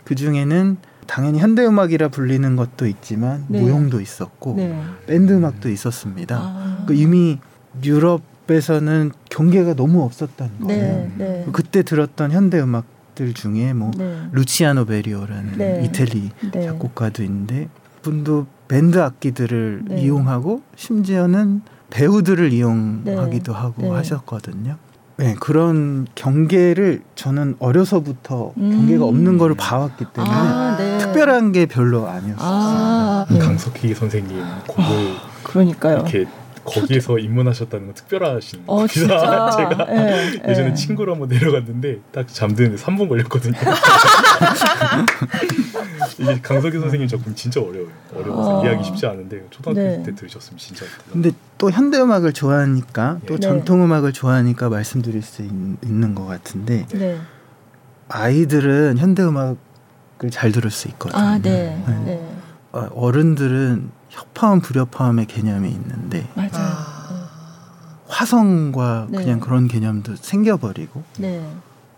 [0.03, 3.61] 그 중에는 당연히 현대 음악이라 불리는 것도 있지만 네.
[3.61, 4.81] 무용도 있었고 네.
[5.05, 6.37] 밴드 음악도 있었습니다.
[6.37, 6.83] 아.
[6.85, 7.39] 그 이미
[7.83, 10.81] 유럽에서는 경계가 너무 없었다는 거예요.
[10.81, 11.45] 네, 네.
[11.51, 14.27] 그때 들었던 현대 음악들 중에 뭐 네.
[14.31, 15.83] 루치아노 베리오라는 네.
[15.85, 16.65] 이태리 네.
[16.65, 17.69] 작곡가도 있는데
[18.01, 20.01] 분도 밴드 악기들을 네.
[20.01, 23.57] 이용하고 심지어는 배우들을 이용하기도 네.
[23.57, 23.89] 하고 네.
[23.89, 24.77] 하셨거든요.
[25.17, 28.71] 네, 그런 경계를 저는 어려서부터 음.
[28.71, 30.99] 경계가 없는 거를 봐왔기 때문에 아, 네.
[30.99, 32.37] 특별한 게 별로 아니었어요.
[32.39, 33.39] 아, 네.
[33.39, 35.95] 강석희 선생님 곡을 그러니까요.
[35.95, 36.25] 이렇게
[36.67, 38.85] 거기에서 입문하셨다는 건 특별하신 어.
[38.87, 39.17] 진짜.
[39.57, 40.73] 제가 예, 예전에 예.
[40.73, 43.57] 친구로 한번 내려갔는데 딱 잠드는데 3분 걸렸거든요.
[46.19, 47.91] 이게 강석희 선생님 작품 진짜 어려워요.
[48.13, 48.63] 어려워서 어.
[48.63, 49.97] 이해하기 쉽지 않은데 초등학교 네.
[49.97, 50.85] 그때 들으셨으면 진짜.
[51.11, 53.39] 근데 또 현대 음악을 좋아하니까 또 네.
[53.39, 55.49] 전통 음악을 좋아하니까 말씀드릴 수 있,
[55.83, 57.17] 있는 것 같은데 네.
[58.09, 59.57] 아이들은 현대 음악을
[60.31, 61.21] 잘 들을 수 있거든요.
[61.21, 61.81] 아, 네.
[61.87, 61.95] 네.
[62.05, 62.29] 네.
[62.73, 66.49] 어, 어른들은 협파음 불협파음의 개념이 있는데 맞아요.
[66.53, 67.29] 아.
[68.07, 69.17] 화성과 네.
[69.19, 71.45] 그냥 그런 개념도 생겨버리고 네.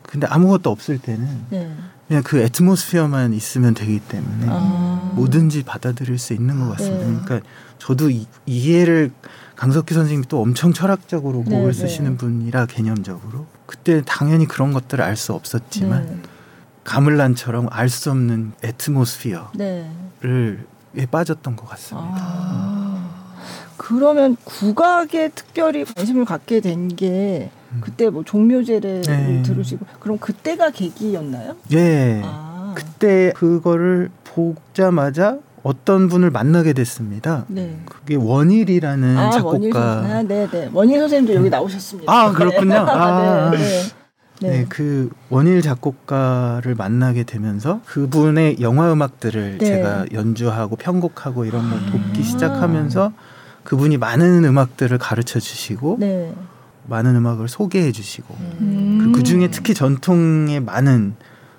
[0.04, 1.72] 근데 아무것도 없을 때는 네.
[2.08, 5.12] 그냥 그 애트모스피어만 있으면 되기 때문에 아.
[5.14, 7.06] 뭐든지 받아들일 수 있는 것 같습니다.
[7.06, 7.20] 네.
[7.24, 7.48] 그러니까
[7.78, 9.12] 저도 이, 이해를
[9.56, 11.78] 강석희 선생님이 또 엄청 철학적으로 네, 곡을 네.
[11.78, 16.22] 쓰시는 분이라 개념적으로 그때 당연히 그런 것들을 알 수 없었지만 네.
[16.86, 19.92] 가물란처럼 알 수 없는 애트모스피어를 네.
[20.26, 20.58] 에
[21.10, 22.18] 빠졌던 것 같습니다.
[22.20, 23.10] 아.
[23.78, 27.82] 그러면 국악에 특별히 관심을 갖게 된게 음.
[27.82, 29.42] 그때 뭐 종묘제를 네.
[29.44, 31.56] 들으시고 그럼 그때가 계기였나요?
[31.72, 32.22] 예.
[32.24, 32.74] 아.
[32.76, 37.46] 그때 그거를 보자마자 어떤 분을 만나게 됐습니다.
[37.48, 37.78] 네.
[37.86, 39.72] 그게 원일이라는 아, 원일.
[39.72, 40.00] 작곡가.
[40.00, 40.70] 아, 네, 네.
[40.74, 42.12] 원일 선생님도 여기 나오셨습니다.
[42.12, 42.76] 아, 그렇군요.
[42.88, 43.52] 아.
[43.52, 43.84] 네, 네.
[44.42, 44.50] 네.
[44.50, 44.66] 네.
[44.70, 49.66] 그 원일 작곡가를 만나게 되면서 그분의 영화 음악들을 네.
[49.66, 52.24] 제가 연주하고 편곡하고 이런 걸 돕기 아.
[52.24, 53.14] 시작하면서
[53.64, 56.34] 그분이 많은 음악들을 가르쳐 주시고 네.
[56.88, 59.12] 많은 음악을 소개해 주시고 음.
[59.14, 61.16] 그 중에 특히 전통의 많은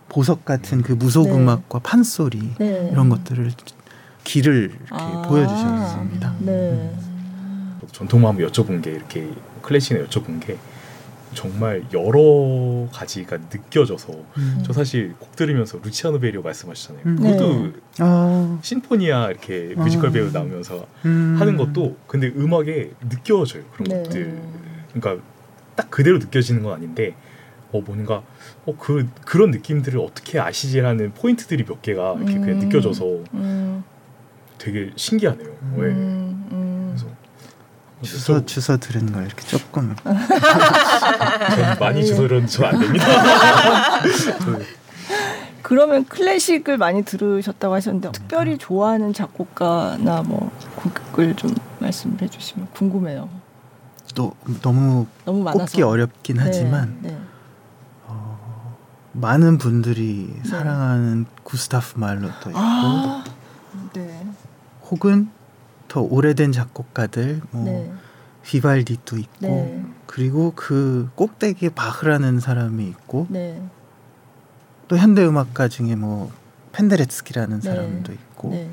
[0.09, 1.35] 보석 같은 그 무속 네.
[1.35, 2.89] 음악과 판소리 네.
[2.91, 3.53] 이런 것들을
[4.25, 5.23] 길을 이렇게 아.
[5.29, 6.35] 보여주셨습니다.
[6.41, 6.95] 네.
[7.93, 9.31] 전통만 한번 여쭤본 게 이렇게
[9.63, 10.59] 클래식에 여쭤본 게
[11.35, 14.63] 정말 여러 가지가 느껴져서 음.
[14.65, 17.05] 저 사실 곡 들으면서 루치아노 베리오 말씀하셨잖아요.
[17.07, 17.17] 음.
[17.17, 20.13] 그것도 아, 신포니아 이렇게 뮤지컬 아.
[20.13, 21.37] 배우 나오면서 음.
[21.39, 24.03] 하는 것도 근데 음악에 느껴져요 그런 네.
[24.03, 24.41] 것들.
[24.93, 25.25] 그러니까
[25.77, 27.15] 딱 그대로 느껴지는 건 아닌데
[27.73, 28.23] 어 뭔가
[28.67, 32.59] 어 그 그런 느낌들을 어떻게 아시지라는 포인트들이 몇 개가 이렇게 그냥 음.
[32.61, 33.05] 느껴져서
[33.35, 33.85] 음.
[34.59, 35.49] 되게 신기하네요.
[35.77, 35.91] 왜?
[38.01, 38.05] 음.
[38.05, 38.21] 음.
[38.25, 42.05] 저- 주서 들은 걸 이렇게 조금 저는 많이 예.
[42.05, 43.05] 주소는 저안 됩니다.
[44.03, 44.59] 저
[45.63, 53.29] 그러면 클래식을 많이 들으셨다고 하셨는데 특별히 좋아하는 작곡가나 뭐 곡을 좀 말씀해 주시면 궁금해요.
[54.15, 54.33] 또
[54.63, 57.17] 너무 너무 많아서 꼽기 어렵긴 네, 하지만 네.
[58.07, 58.75] 어,
[59.13, 60.49] 많은 분들이 네.
[60.49, 63.23] 사랑하는 구스타프 말로도 있고 아,
[63.93, 64.27] 네,
[64.91, 65.31] 혹은
[65.91, 67.93] 더 오래된 작곡가들 뭐 네,
[68.45, 73.61] 비발디도 있고 네, 그리고 그 꼭대기에 바흐라는 사람이 있고 네,
[74.87, 76.31] 또 현대 음악가 중에 뭐
[76.73, 77.69] 펜데레츠키라는 네.
[77.69, 78.71] 사람도 있고 네.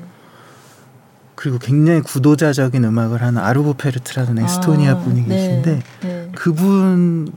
[1.34, 6.32] 그리고 굉장히 구도자적인 음악을 하는 아르보 페르트라는 에스토니아 아, 분이 네, 계신데 네.
[6.36, 7.32] 그분은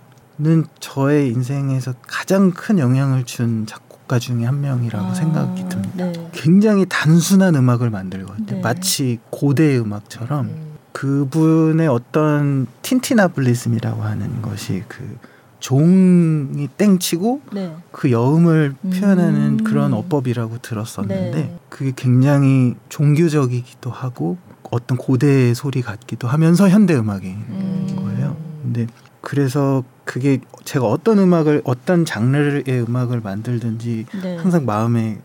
[0.79, 5.93] 저의 인생에서 가장 큰 영향을 준 작곡 가 중에 한 명이라고 아, 생각이 듭니다.
[5.95, 6.29] 네.
[6.33, 8.45] 굉장히 단순한 음악을 만들거든요.
[8.45, 8.61] 네.
[8.61, 10.71] 마치 고대 음악처럼 음.
[10.91, 15.17] 그분의 어떤 tintinnabulism이라고 하는 것이 그
[15.61, 17.73] 종이 땡치고 네.
[17.93, 18.89] 그 여음을 음.
[18.89, 21.59] 표현하는 그런 어법이라고 들었었는데 네.
[21.69, 24.37] 그게 굉장히 종교적이기도 하고
[24.71, 27.95] 어떤 고대의 소리 같기도 하면서 현대 음악인 음.
[27.95, 28.35] 거예요.
[28.61, 28.87] 근데
[29.21, 34.37] 그래서 그게 제가 어떤 음악을 어떤 장르의 음악을 만들든지 네.
[34.37, 35.19] 항상 마음에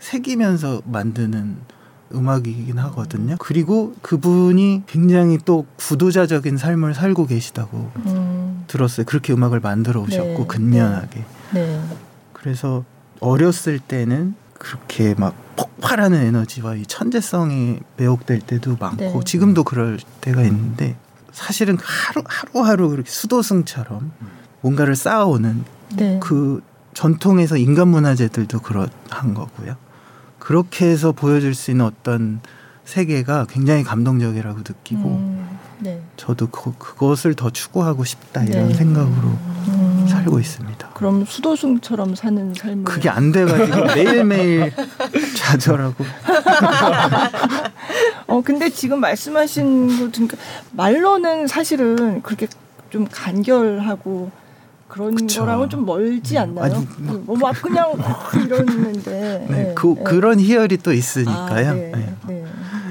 [0.00, 1.56] 새기면서 만드는
[2.14, 3.36] 음악이긴 하거든요.
[3.38, 9.04] 그리고 그분이 굉장히 또 구도자적인 삶을 살고 계시다고 음, 들었어요.
[9.06, 10.46] 그렇게 음악을 만들어 오셨고 네.
[10.46, 11.24] 근면하게.
[11.54, 11.82] 네.
[12.32, 12.84] 그래서
[13.20, 19.20] 어렸을 때는 그렇게 막 폭발하는 에너지와 이 천재성이 매혹될 때도 많고 네.
[19.24, 20.96] 지금도 그럴 때가 있는데
[21.36, 24.10] 사실은 하루 하루하루 그렇게 수도승처럼
[24.62, 25.64] 뭔가를 쌓아오는
[25.94, 26.18] 네.
[26.22, 26.62] 그
[26.94, 29.76] 전통에서 인간 문화재들도 그러한 거고요.
[30.38, 32.40] 그렇게 해서 보여줄 수 있는 어떤
[32.86, 36.00] 세계가 굉장히 감동적이라고 느끼고 음, 네.
[36.16, 38.74] 저도 그, 그것을 더 추구하고 싶다 이런 네.
[38.74, 40.90] 생각으로 음, 살고 있습니다.
[40.94, 44.72] 그럼 수도승처럼 사는 삶을 그게 안 돼가지고 매일매일
[45.36, 46.04] 좌절하고
[48.28, 50.36] 어 근데 지금 말씀하신 거 들으니까
[50.72, 52.48] 말로는 사실은 그렇게
[52.90, 54.30] 좀 간결하고
[54.88, 55.40] 그런 그쵸.
[55.40, 56.64] 거랑은 좀 멀지 음, 않나요?
[56.64, 60.04] 아주 뭐막 그냥 막 이러는데 네, 네, 그, 네.
[60.04, 61.74] 그런 희열이 또 아, 있으니까요.
[61.74, 62.14] 네, 네.
[62.28, 62.44] 네.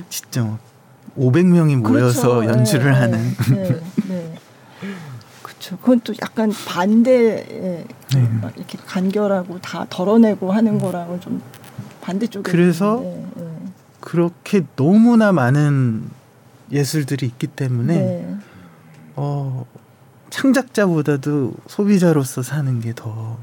[0.09, 0.59] 진짜 뭐
[1.17, 2.51] 500명이 모여서 그렇죠.
[2.51, 4.33] 연주를 네, 하는 네, 네.
[5.41, 5.77] 그렇죠.
[5.77, 8.29] 그건 또 약간 반대의 네.
[8.41, 11.41] 막 이렇게 간결하고 다 덜어내고 하는 거랑은 좀
[12.01, 13.25] 반대쪽에 그래서 네,
[13.99, 16.09] 그렇게 너무나 많은
[16.71, 18.35] 예술들이 있기 때문에 네.
[19.15, 19.65] 어,
[20.29, 23.37] 창작자보다도 소비자로서 사는 게 더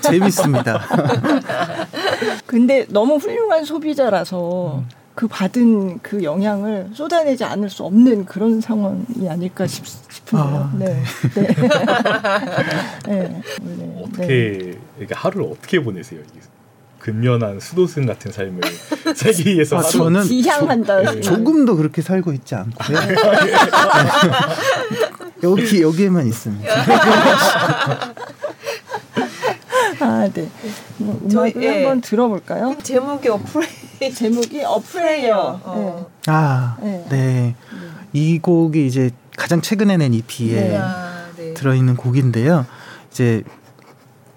[0.00, 0.80] 재밌습니다.
[2.46, 4.88] 근데 너무 훌륭한 소비자라서 음.
[5.20, 10.42] 그 받은 그 영향을 쏟아내지 않을 수 없는 그런 상황이 아닐까 싶, 싶은데요.
[10.42, 11.02] 아, 네.
[11.34, 11.46] 네.
[13.06, 13.42] 네.
[13.60, 16.20] 원래, 어떻게 이렇게 하루를 어떻게 보내세요?
[17.00, 18.62] 근면한 수도승 같은 삶을
[19.14, 21.04] 살기 위해서 아, 저는 지향한다.
[21.04, 22.96] 조- 조금도 그렇게 살고 있지 않고요.
[25.44, 26.74] 여기 여기에만 있습니다.
[30.10, 30.48] 아, 네.
[30.98, 31.74] 뭐 저희, 음악을 예.
[31.76, 32.76] 한번 들어볼까요?
[32.82, 35.60] 제목이 어프레이 제목이 어프레이어.
[35.64, 36.10] 어.
[36.26, 37.06] 아, 네.
[37.08, 37.54] 네.
[38.12, 40.76] 이 곡이 이제 가장 최근에 낸 EP에 네.
[40.76, 41.54] 아, 네.
[41.54, 42.66] 들어있는 곡인데요.
[43.10, 43.42] 이제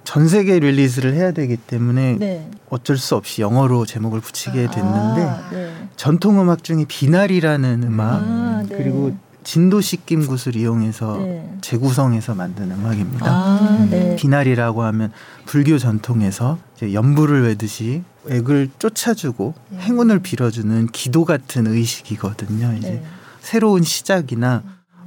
[0.03, 2.49] 전 세계 릴리즈를 해야 되기 때문에 네.
[2.69, 5.74] 어쩔 수 없이 영어로 제목을 붙이게 됐는데 아, 네.
[5.95, 8.76] 전통 음악 중에 비나리라는 음악 아, 네.
[8.76, 11.58] 그리고 진도 씻김굿을 이용해서 네.
[11.62, 13.26] 재구성해서 만든 음악입니다.
[13.28, 14.16] 아, 네.
[14.16, 15.12] 비나리라고 하면
[15.46, 19.78] 불교 전통에서 연불을 외듯이 액을 쫓아주고 네.
[19.80, 22.74] 행운을 빌어주는 기도 같은 의식이거든요.
[22.78, 23.04] 이제 네.
[23.41, 24.64] 새로운 시작이나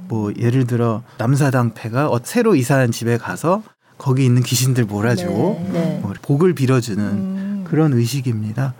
[0.07, 3.63] 뭐 예를 들어 남사당패가 어- 새로 이사한 집에 가서
[3.97, 5.79] 거기 있는 귀신들 몰아주고 네.
[5.79, 5.99] 네.
[6.01, 7.65] 뭐 복을 빌어주는 음.
[7.67, 8.75] 그런 의식입니다.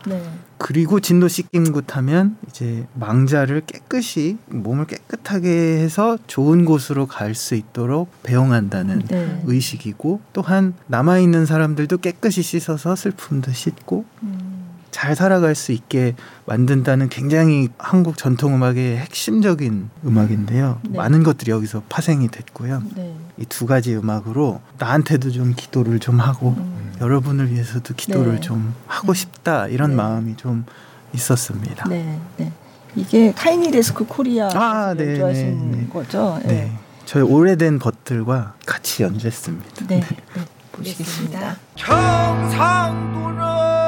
[0.57, 0.65] 네.
[0.67, 8.09] 그리고 진도 씻김굿 하면 이제 망자를 깨끗이 몸을 깨끗하게 해서 좋은 곳으로 갈 수 있도록
[8.23, 9.41] 배웅한다는 네.
[9.45, 14.57] 의식이고 또한 남아 있는 사람들도 깨끗이 씻어서 슬픔도 씻고 음.
[14.89, 16.15] 잘 살아갈 수 있게
[16.47, 20.79] 만든다는 굉장히 한국 전통 음악의 핵심적인 음악인데요.
[20.89, 20.97] 네.
[20.97, 22.81] 많은 것들이 여기서 파생이 됐고요.
[22.95, 23.15] 네.
[23.37, 26.86] 이두 가지 음악으로 나한테도 좀 기도를 좀 하고 음.
[27.01, 28.39] 여러분을 위해서도 기도를 네.
[28.41, 29.95] 좀 하고 싶다 이런 네.
[29.97, 30.65] 마음이 좀
[31.13, 31.87] 있었습니다.
[31.89, 32.51] 네, 네.
[32.95, 35.87] 이게 타이니 데스크 코리아 아, 네, 연주하신 네, 네.
[35.87, 36.39] 거죠?
[36.43, 36.71] 네.
[37.05, 39.87] 저희 오래된 벗들과 같이 연주했습니다.
[39.87, 40.07] 네, 네.
[40.71, 41.57] 보시겠습니다.
[41.75, 43.86] 경상도는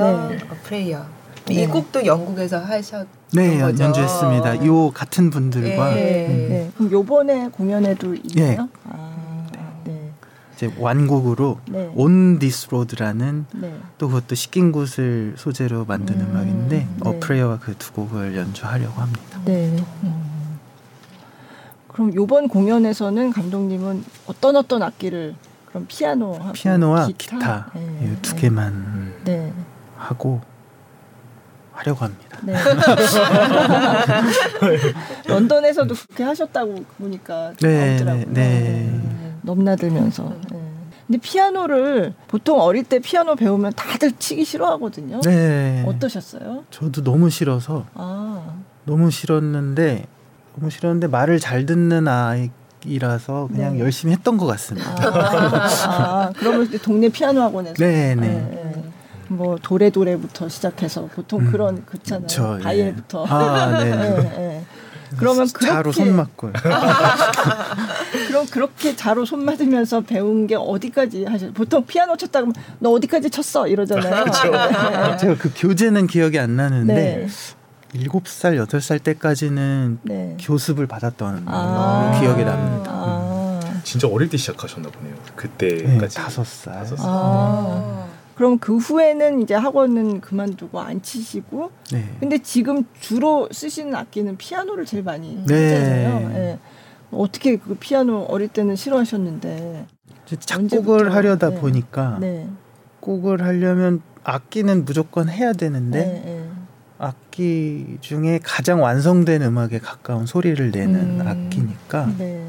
[0.00, 0.38] 데스크에서 네.
[0.50, 1.06] 어, 프레이어.
[1.46, 1.54] 네.
[1.54, 3.84] 이 곡도 영국에서 하셨 네, 거죠.
[3.84, 4.66] 연주했습니다.
[4.66, 6.26] 요 같은 분들과 예.
[6.28, 6.70] 음, 네.
[6.76, 8.46] 그럼 요번에 공연에도 있나요?
[8.52, 8.58] 예.
[8.88, 9.46] 아,
[9.84, 10.10] 네.
[10.54, 11.90] 이제 완곡으로 네.
[11.96, 13.74] On This Road라는 네.
[13.98, 16.88] 또 그것도 시킨 곳을 소재로 만든 음, 음, 악인데 네.
[17.00, 19.40] 어프레이어와 그 두 곡을 연주하려고 합니다.
[19.44, 19.76] 네.
[20.04, 20.58] 음.
[21.88, 25.34] 그럼 요번 공연에서는 감독님은 어떤 어떤 악기를
[25.66, 28.12] 그럼 피아노 피아노와 기타, 네.
[28.18, 28.40] 이두 네.
[28.40, 29.52] 개만 네.
[30.00, 30.40] 하고
[31.72, 32.38] 하려고 합니다.
[32.44, 32.54] 네.
[35.26, 38.24] 런던에서도 그렇게 하셨다고 보니까 네, 나오더라고요.
[38.28, 39.00] 네, 네.
[39.42, 40.34] 넘나들면서.
[40.50, 40.60] 네.
[41.06, 45.20] 근데 피아노를 보통 어릴 때 피아노 배우면 다들 치기 싫어하거든요.
[45.22, 45.84] 네.
[45.86, 46.64] 어떠셨어요?
[46.70, 50.06] 저도 너무 싫어서 아, 너무 싫었는데
[50.54, 53.80] 너무 싫었는데 말을 잘 듣는 아이라서 그냥 네.
[53.80, 54.88] 열심히 했던 것 같습니다.
[54.88, 58.28] 아, 아, 그러면 동네 피아노 학원에서 네, 네.
[58.28, 58.69] 네.
[59.30, 62.26] 뭐 도레도레부터 시작해서 보통 음, 그런 그렇잖아요.
[62.26, 62.62] 그쵸, 예.
[62.64, 63.26] 바이엘부터.
[63.26, 63.90] 아, 네.
[63.96, 64.64] 네, 네.
[65.16, 66.52] 그러면 자로 그렇게 손 맞고요.
[68.28, 71.54] 그럼 그렇게 자로 손 맞으면서 배운 게 어디까지 하셨?
[71.54, 74.24] 보통 피아노 쳤다 그러면 너 어디까지 쳤어 이러잖아요.
[75.10, 75.16] 네.
[75.16, 77.26] 제가 그 교재는 기억이 안 나는데 네.
[77.92, 80.36] 일곱 살 여덟 살 때까지는 네.
[80.40, 82.18] 교습을 받았던 아.
[82.20, 82.90] 기억이 납니다.
[82.92, 83.60] 아.
[83.82, 85.14] 진짜 어릴 때 시작하셨나 보네요.
[85.14, 86.74] 네, 그때까지 다섯 살.
[86.74, 87.06] 다섯 살.
[87.08, 88.06] 아.
[88.40, 92.16] 그럼 그 후에는 이제 학원은 그만두고 안 치시고 네.
[92.20, 95.74] 근데 지금 주로 쓰시는 악기는 피아노를 제일 많이 네.
[95.74, 96.30] 하잖아요.
[96.36, 96.58] 예.
[97.10, 99.86] 어떻게 그 피아노 어릴 때는 싫어하셨는데
[100.38, 101.12] 작곡을?
[101.12, 101.60] 하려다 네.
[101.60, 102.48] 보니까 네.
[103.00, 106.22] 곡을 하려면 악기는 무조건 해야 되는데 네.
[106.24, 106.50] 네.
[106.96, 111.28] 악기 중에 가장 완성된 음악에 가까운 소리를 내는 음.
[111.28, 112.46] 악기니까 네.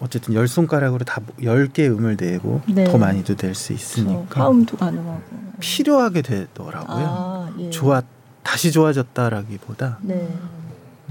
[0.00, 2.84] 어쨌든 열 손가락으로 다 열 개 음을 내고 네.
[2.84, 5.20] 더 많이도 낼수 그래서 있으니까 화음도 가능하고
[5.60, 7.06] 필요하게 되더라고요.
[7.06, 7.70] 아, 예.
[7.70, 8.02] 좋아
[8.42, 10.28] 다시 좋아졌다라기보다 네.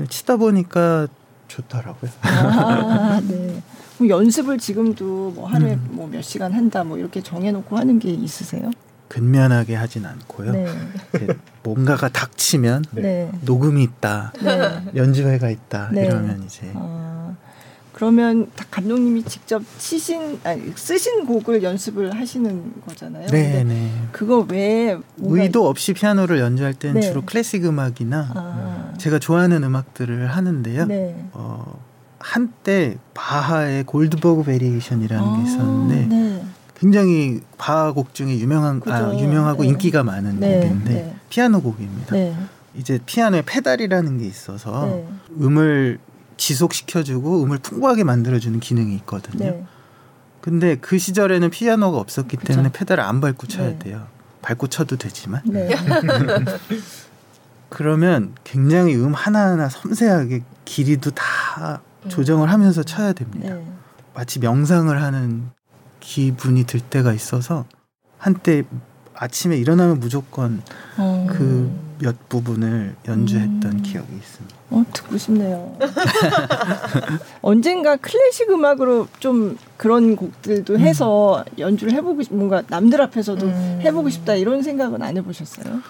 [0.09, 1.07] 치다 보니까
[1.47, 2.11] 좋더라고요.
[2.21, 3.61] 아, 네.
[3.97, 5.87] 그럼 연습을 지금도 뭐 하루에 음.
[5.91, 8.71] 뭐몇 시간 한다 뭐 이렇게 정해놓고 하는 게 있으세요?
[9.07, 10.51] 근면하게 하진 않고요.
[10.51, 10.67] 네.
[11.63, 13.01] 뭔가가 닥치면 네.
[13.01, 13.31] 네.
[13.41, 14.83] 녹음이 있다, 네.
[14.95, 16.05] 연주회가 있다 네.
[16.05, 17.33] 이러면 이제 아,
[17.99, 23.25] 그러면 다 감독님이 직접 치신 아니, 쓰신 곡을 연습을 하시는 거잖아요.
[23.25, 27.07] 근데 네네 그거 외에 뭔가 의도 없이 피아노를 연주할 때는 네.
[27.07, 30.85] 주로 클래식 음악이나 아, 제가 좋아하는 음악들을 하는데요.
[30.85, 31.27] 네.
[31.33, 31.77] 어,
[32.19, 36.45] 한때 바하의 Goldberg Variation이라는 아, 게 있었는데 네.
[36.75, 39.19] 굉장히 바하 곡 중에 유명한 아, 그죠.
[39.19, 39.69] 유명하고 네.
[39.69, 41.15] 인기가 많은 네, 곡인데 네.
[41.27, 42.15] 피아노 곡입니다.
[42.15, 42.33] 네.
[42.75, 45.05] 이제 피아노에 페달이라는 게 있어서 네.
[45.41, 45.99] 음을
[46.39, 49.45] 지속시켜주고 음을 풍부하게 만들어주는 기능이 있거든요.
[49.45, 49.65] 네.
[50.41, 52.53] 근데 그 시절에는 피아노가 없었기 그쵸.
[52.53, 53.79] 때문에 페달을 안 밟고 쳐야 네.
[53.79, 54.07] 돼요.
[54.41, 55.69] 밟고 쳐도 되지만 네.
[57.67, 62.09] 그러면 굉장히 음 하나하나 섬세하게 길이도 다 음.
[62.09, 63.53] 조정을 하면서 쳐야 됩니다.
[63.53, 63.65] 네.
[64.15, 65.49] 마치 명상을 하는
[65.99, 67.65] 기분이 들 때가 있어서
[68.17, 68.63] 한때
[69.13, 70.61] 아침에 일어나면 무조건
[70.97, 71.69] 어, 그
[71.99, 73.81] 몇 부분을 연주했던 음.
[73.81, 74.55] 기억이 있습니다.
[74.71, 75.77] 어, 듣고 싶네요.
[77.41, 83.79] 언젠가 클래식 음악으로 좀 그런 곡들도 해서 연주를 해보고 싶, 뭔가 남들 앞에서도 음.
[83.83, 85.81] 해보고 싶다 이런 생각은 안 해보셨어요?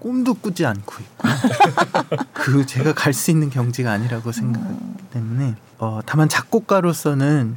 [0.00, 1.28] 꿈도 꾸지 않고 있고
[2.34, 4.74] 그 제가 갈 수 있는 경지가 아니라고 생각하기
[5.12, 7.56] 때문에 어, 다만 작곡가로서는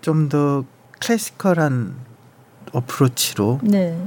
[0.00, 0.64] 좀 더
[1.00, 1.94] 클래시컬한
[2.72, 3.98] 어프로치로 네.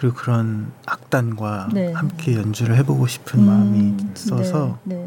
[0.00, 1.92] 그리고 그런 악단과 네.
[1.92, 5.06] 함께 연주를 해보고 싶은 음, 마음이 있어서 네.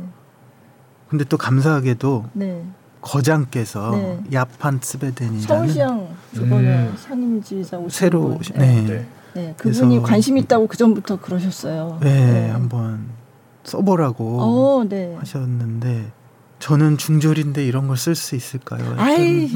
[1.10, 2.64] 근데 또 감사하게도 네.
[3.02, 4.20] 거장께서 네.
[4.32, 6.94] 야판 스베덴이라는 서울시장 음.
[6.96, 8.38] 상임지사 오신 새로 분.
[8.38, 8.82] 오신- 네.
[8.82, 8.88] 네.
[8.88, 9.06] 네.
[9.34, 9.54] 네.
[9.58, 11.98] 그분이 관심 있다고 그 전부터 그러셨어요.
[12.04, 13.08] 네, 한번
[13.64, 15.16] 써보라고 어, 네.
[15.18, 16.12] 하셨는데
[16.60, 18.94] 저는 중졸인데 이런 걸 쓸 수 있을까요?
[19.00, 19.50] 아이,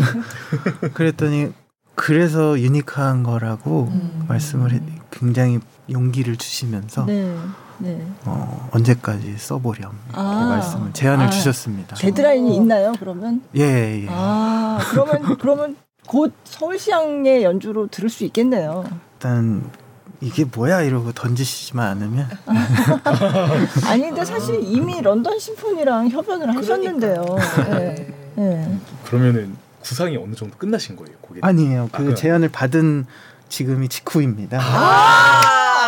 [0.95, 1.51] 그랬더니
[1.97, 4.25] 그래서 유니크한 거라고 음.
[4.27, 5.59] 말씀을 해, 굉장히
[5.91, 7.35] 용기를 주시면서 네.
[7.79, 8.07] 네.
[8.23, 10.47] 어, 언제까지 써보렴 이렇게 아.
[10.47, 11.29] 말씀을 제안을 아.
[11.31, 11.95] 주셨습니다.
[11.95, 12.93] 데드라인이 있나요?
[12.99, 13.41] 그러면?
[13.55, 14.07] 예, 예.
[14.11, 15.75] 아, 그러면 그러면
[16.05, 18.85] 곧 서울시장의 연주로 들을 수 있겠네요.
[19.15, 19.67] 일단
[20.21, 22.29] 이게 뭐야 이러고 던지시지만 않으면
[23.89, 27.25] 아니 근데 사실 이미 런던 심포니랑 협연을 하셨는데요.
[27.25, 27.79] 그러니까.
[27.79, 28.13] 네.
[28.35, 28.79] 네.
[29.05, 29.55] 그러면은
[29.87, 31.43] 구상이 어느 정도 끝나신 거예요, 고객?
[31.45, 31.83] 아니에요.
[31.91, 33.05] 아, 그 그럼- 제안을 받은
[33.47, 34.59] 지금이 직후입니다.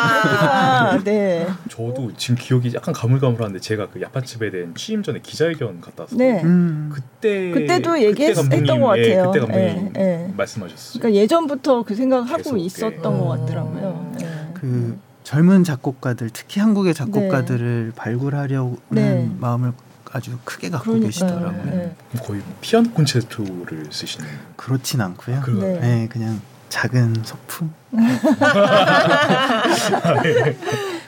[0.01, 1.45] 아, 네.
[1.69, 6.17] 저도 지금 기억이 약간 가물가물한데 제가 그 야파집에 대한 취임 전에 기자회견 갔다 왔어요.
[6.17, 6.41] 네.
[6.41, 6.89] 음.
[6.93, 9.03] 그때 그때도 얘기했던 것 같아요.
[9.03, 10.33] 예, 그때 감독님 예, 예.
[10.37, 10.99] 말씀하셨어요.
[11.01, 13.19] 그러니까 예전부터 그 생각하고 계속, 있었던 예.
[13.19, 14.11] 것 같더라고요.
[14.19, 14.51] 네.
[14.53, 19.29] 그 젊은 작곡가들, 특히 한국의 작곡가들을 발굴하려는 네.
[19.37, 19.73] 마음을
[20.11, 21.07] 아주 크게 갖고 그러니까요.
[21.09, 21.63] 계시더라고요.
[21.65, 21.95] 네.
[22.23, 24.27] 거의 피아노 콘체르토를 쓰시는.
[24.55, 25.41] 그렇진 않고요.
[25.41, 25.79] 그- 네.
[25.79, 27.71] 네, 그냥 작은 소품.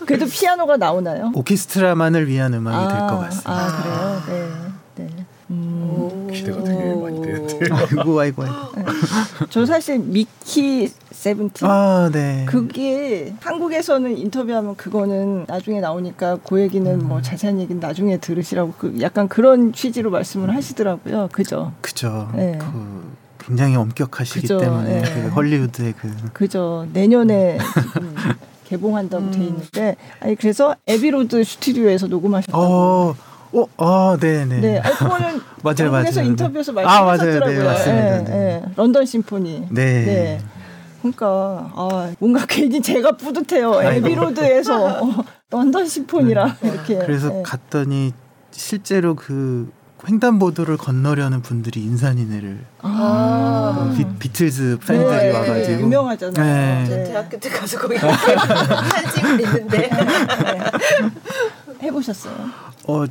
[0.06, 1.32] 그래도 피아노가 나오나요?
[1.34, 3.52] 오케스트라만을 위한 음악이 될것 같습니다.
[3.52, 4.22] 아, 그래요?
[4.28, 4.72] 네.
[5.52, 5.58] 네.
[5.58, 7.60] 음, 기대가 되게 많이 되는데.
[7.74, 8.92] 아이고 아이고 아이고.
[9.50, 12.46] 저 사실 Mickey Seventeen 아, 네.
[12.48, 17.08] 그게 한국에서는 인터뷰하면 그거는 나중에 나오니까 그 얘기는 음.
[17.08, 21.30] 뭐 자세한 얘기는 나중에 들으시라고 그 약간 그런 취지로 말씀을 하시더라고요.
[21.32, 21.74] 그죠?
[21.82, 22.30] 그죠.
[22.36, 22.58] 네.
[22.60, 25.14] 그 굉장히 엄격하시기 그죠, 때문에 네.
[25.14, 26.88] 그 헐리우드의 그 그죠.
[26.94, 27.58] 내년에
[27.94, 28.16] 지금
[28.66, 29.32] 개봉한다고 음.
[29.32, 32.64] 돼 있는데 아니 그래서 Abbey Road 스튜디오에서 녹음하셨다고.
[32.64, 33.16] 어,
[33.54, 34.60] 어, 아, 네, 네.
[34.60, 36.22] 네, 아니, 그거는 맞아요, 맞아요.
[36.24, 36.82] 인터뷰에서 네.
[36.82, 37.60] 아, 맞아요, 말씀하셨더라고요.
[37.60, 38.18] 네, 맞습니다.
[38.18, 38.62] 예, 네.
[38.66, 38.72] 예.
[38.76, 39.68] 런던 심포니.
[39.70, 40.06] 네.
[40.06, 40.42] 네.
[41.02, 43.82] 그러니까 아, 뭔가 괜히 제가 뿌듯해요.
[43.82, 46.98] 에비로드에서 어, 런던 심포니라 이렇게.
[47.00, 47.44] 그래서 예.
[47.44, 48.14] 갔더니
[48.52, 49.72] 실제로 그
[50.08, 53.92] 횡단보도를 건너려는 분들이 인산인해를 아.
[53.92, 56.84] 그 비, 비틀즈 팬들이 네, 와가지고 유명하잖아요.
[56.84, 56.90] 네.
[56.90, 59.90] 전 대학교 때 가서 거기 한식을 있는데
[61.82, 62.34] 해보셨어요?
[62.88, 63.06] 어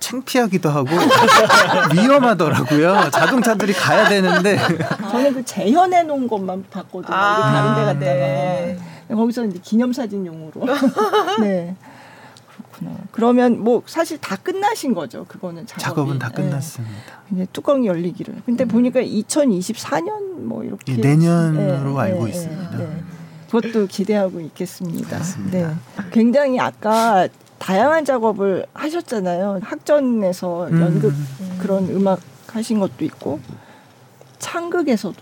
[0.00, 0.88] 창피하기도 하고
[1.94, 3.10] 위험하더라고요.
[3.10, 4.58] 자동차들이 가야 되는데
[5.10, 7.14] 저는 그 재현해 놓은 것만 봤거든요.
[7.14, 8.78] 아, 다른 데 갔다가 네.
[9.08, 10.66] 거기서 이제 기념사진용으로.
[11.40, 11.76] 네.
[12.76, 12.98] 그렇구나.
[13.10, 15.24] 그러면 뭐 사실 다 끝나신 거죠.
[15.26, 15.82] 그거는 작업이.
[15.82, 16.42] 작업은 다 네.
[16.42, 16.94] 끝났습니다.
[17.32, 18.42] 이제 뚜껑이 열리기를.
[18.44, 22.74] 근데 보니까 2024년 뭐 이렇게 예, 내년으로 예, 알고 예, 있습니다.
[22.74, 23.02] 예, 네.
[23.50, 25.18] 그것도 기대하고 있겠습니다.
[25.18, 25.58] 맞습니다.
[25.68, 25.74] 네.
[26.10, 27.28] 굉장히 아까
[27.58, 29.60] 다양한 작업을 하셨잖아요.
[29.62, 30.80] 학전에서 음.
[30.80, 31.14] 연극
[31.58, 33.40] 그런 음악 하신 것도 있고
[34.38, 35.16] 창극에서도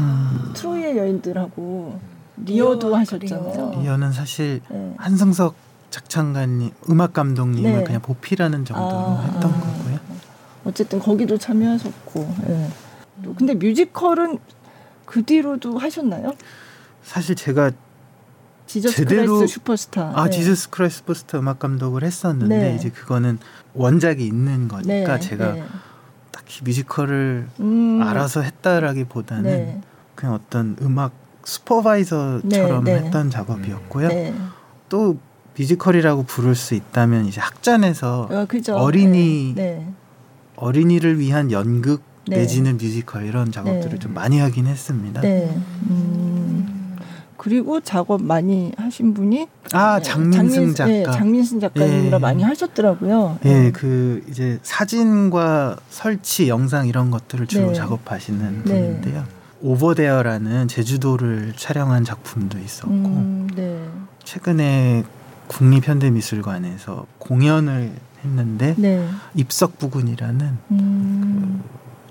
[0.00, 1.98] 음, 트로이의 여인들하고
[2.44, 3.82] 리어도 리어, 하셨잖아요.
[3.84, 4.94] 이어는 사실 네.
[4.98, 5.54] 한승석
[5.90, 7.84] 작창가님 음악 감독님을 네.
[7.84, 9.60] 그냥 보필하는 정도로 아, 했던 아.
[9.60, 9.98] 거고요.
[10.64, 12.34] 어쨌든 거기도 참여하셨고.
[12.48, 12.68] 예.
[13.22, 14.38] 또 근데 뮤지컬은
[15.04, 16.32] 그 뒤로도 하셨나요?
[17.02, 17.72] 사실 제가
[18.70, 20.12] Jesus 제대로- Christ Superstar.
[20.14, 20.30] 아 네.
[20.30, 22.74] Jesus Christ Superstar 음악 감독을 했었는데 네.
[22.76, 23.38] 이제 그거는
[23.74, 25.64] 원작이 있는 거니까 네, 제가 네.
[26.30, 29.80] 딱히 뮤지컬을 음, 알아서 했다라기보다는 네.
[30.14, 31.12] 그냥 어떤 음악
[31.44, 33.04] 슈퍼바이저처럼 네, 네.
[33.06, 34.06] 했던 작업이었고요.
[34.08, 34.34] 네.
[34.88, 35.18] 또
[35.58, 38.76] 뮤지컬이라고 부를 수 있다면 이제 학전에서 어, 그죠.
[38.76, 39.84] 어린이 네.
[40.54, 42.36] 어린이를 위한 연극 네.
[42.36, 43.98] 내지는 뮤지컬 이런 작업들을 네.
[43.98, 45.22] 좀 많이 하긴 했습니다.
[45.22, 45.52] 네.
[45.90, 46.59] 음.
[47.40, 51.16] 그리고 작업 많이 하신 분이 아 네, 장민승 장민- 네, 작가.
[51.16, 52.20] 장민승 작가님이라 예.
[52.20, 53.38] 많이 하셨더라고요.
[53.46, 53.70] 예, 네.
[53.72, 57.72] 그 이제 사진과 설치, 영상 이런 것들을 주로 네.
[57.72, 58.70] 작업하시는 네.
[59.00, 59.24] 분인데요.
[59.62, 63.88] 오버데어라는 제주도를 촬영한 작품도 있었고 음, 네.
[64.22, 65.04] 최근에
[65.46, 67.90] 국립현대미술관에서 공연을
[68.22, 69.08] 했는데 네.
[69.34, 71.62] 입석 부근이라는 음.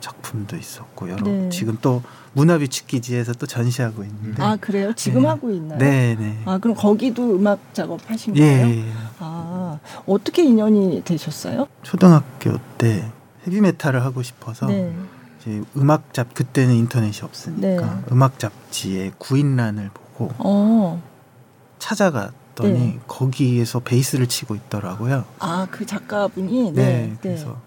[0.01, 1.49] 작품도 있었고 여러 네.
[1.49, 2.01] 지금 또
[2.33, 4.93] 문화비축 기지에서 또 전시하고 있는데 아 그래요?
[4.93, 5.27] 지금 네.
[5.27, 5.79] 하고 있나요?
[5.79, 6.41] 네, 네.
[6.45, 8.67] 아 그럼 거기도 음악 작업 하신 예, 거예요?
[8.67, 8.85] 예.
[9.19, 11.67] 아 어떻게 인연이 되셨어요?
[11.83, 13.11] 초등학교 때
[13.47, 14.93] 헤비메탈을 하고 싶어서 네.
[15.41, 18.01] 이제 음악 잡 그때는 인터넷이 없으니까 네.
[18.11, 21.01] 음악 잡지에 구인란을 보고 어.
[21.79, 22.99] 찾아갔더니 네.
[23.07, 25.25] 거기에서 베이스를 치고 있더라고요.
[25.39, 27.15] 아 그 작가분이 네, 네.
[27.21, 27.57] 그래서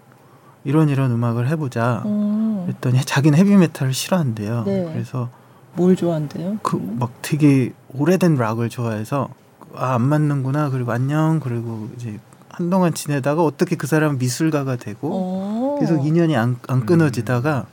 [0.63, 2.01] 이런 이런 음악을 해보자.
[2.05, 2.63] 어.
[2.67, 4.63] 그랬더니 자기는 헤비메탈을 싫어한대요.
[4.65, 4.89] 네.
[4.93, 5.29] 그래서
[5.73, 6.59] 뭘 좋아한대요?
[6.61, 9.29] 그 막 되게 오래된 락을 좋아해서
[9.75, 15.77] 아 안 맞는구나 그리고 안녕 그리고 이제 한동안 지내다가 어떻게 그 사람은 미술가가 되고 어.
[15.79, 17.65] 계속 인연이 안, 안 끊어지다가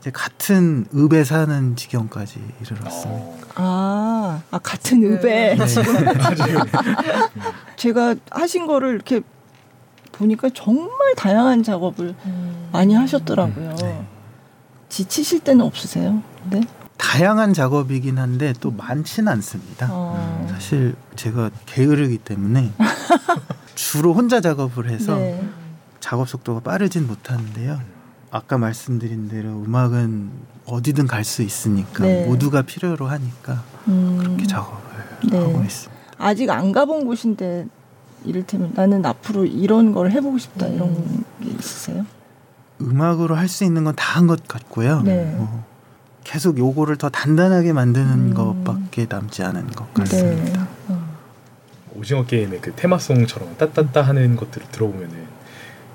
[0.00, 3.10] 이제 같은 읍에 사는 지경까지 이르렀습니다.
[3.20, 5.08] 어, 아, 아 같은 네.
[5.08, 5.56] 읍에 네.
[6.14, 6.58] 맞아요.
[7.76, 9.20] 제가 하신 거를 이렇게
[10.14, 12.68] 보니까 정말 다양한 작업을 음.
[12.72, 13.74] 많이 하셨더라고요.
[13.76, 14.06] 네.
[14.88, 16.22] 지치실 때는 없으세요?
[16.50, 16.60] 네.
[16.96, 19.88] 다양한 작업이긴 한데 또 많지는 않습니다.
[19.90, 20.46] 어.
[20.50, 22.70] 사실 제가 게으르기 때문에
[23.74, 25.42] 주로 혼자 작업을 해서 네.
[26.00, 27.80] 작업 속도가 빠르진 못하는데요.
[28.30, 30.30] 아까 말씀드린 대로 음악은
[30.66, 32.26] 어디든 갈 수 있으니까 네.
[32.26, 34.18] 모두가 필요로 하니까 음.
[34.18, 34.78] 그렇게 작업을
[35.30, 35.38] 네.
[35.38, 36.02] 하고 있습니다.
[36.18, 37.66] 아직 안 가본 곳인데
[38.24, 40.74] 이를테면 나는 앞으로 이런 걸 해보고 싶다 음.
[40.74, 42.04] 이런 게 있으세요?
[42.80, 45.02] 음악으로 할 수 있는 건 다 한 것 같고요.
[45.02, 45.34] 네.
[45.38, 45.64] 어,
[46.24, 48.34] 계속 요거를 더 단단하게 만드는 음.
[48.34, 50.00] 것밖에 남지 않은 것 네.
[50.00, 50.68] 같습니다.
[50.88, 51.04] 어.
[51.96, 55.14] 오징어 게임의 그 테마송처럼 따따따 하는 것들을 들어보면은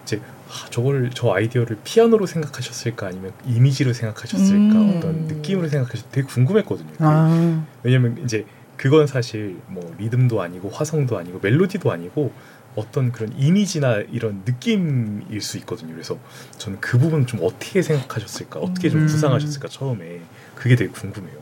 [0.04, 4.94] 이제 아, 저걸 저 아이디어를 피아노로 생각하셨을까 아니면 이미지로 생각하셨을까 음.
[4.98, 6.90] 어떤 느낌으로 생각하셨 되게 궁금했거든요.
[7.00, 8.46] 아, 왜냐면 이제
[8.80, 12.32] 그건 사실 뭐 리듬도 아니고 화성도 아니고 멜로디도 아니고
[12.78, 15.92] 어떤 그런 이미지나 이런 느낌일 수 있거든요.
[15.92, 16.18] 그래서
[16.58, 19.08] 저는 그 부분 좀 어떻게 생각하셨을까, 어떻게 좀 음.
[19.08, 20.22] 구상하셨을까 처음에
[20.56, 21.38] 그게 되게 궁금해요.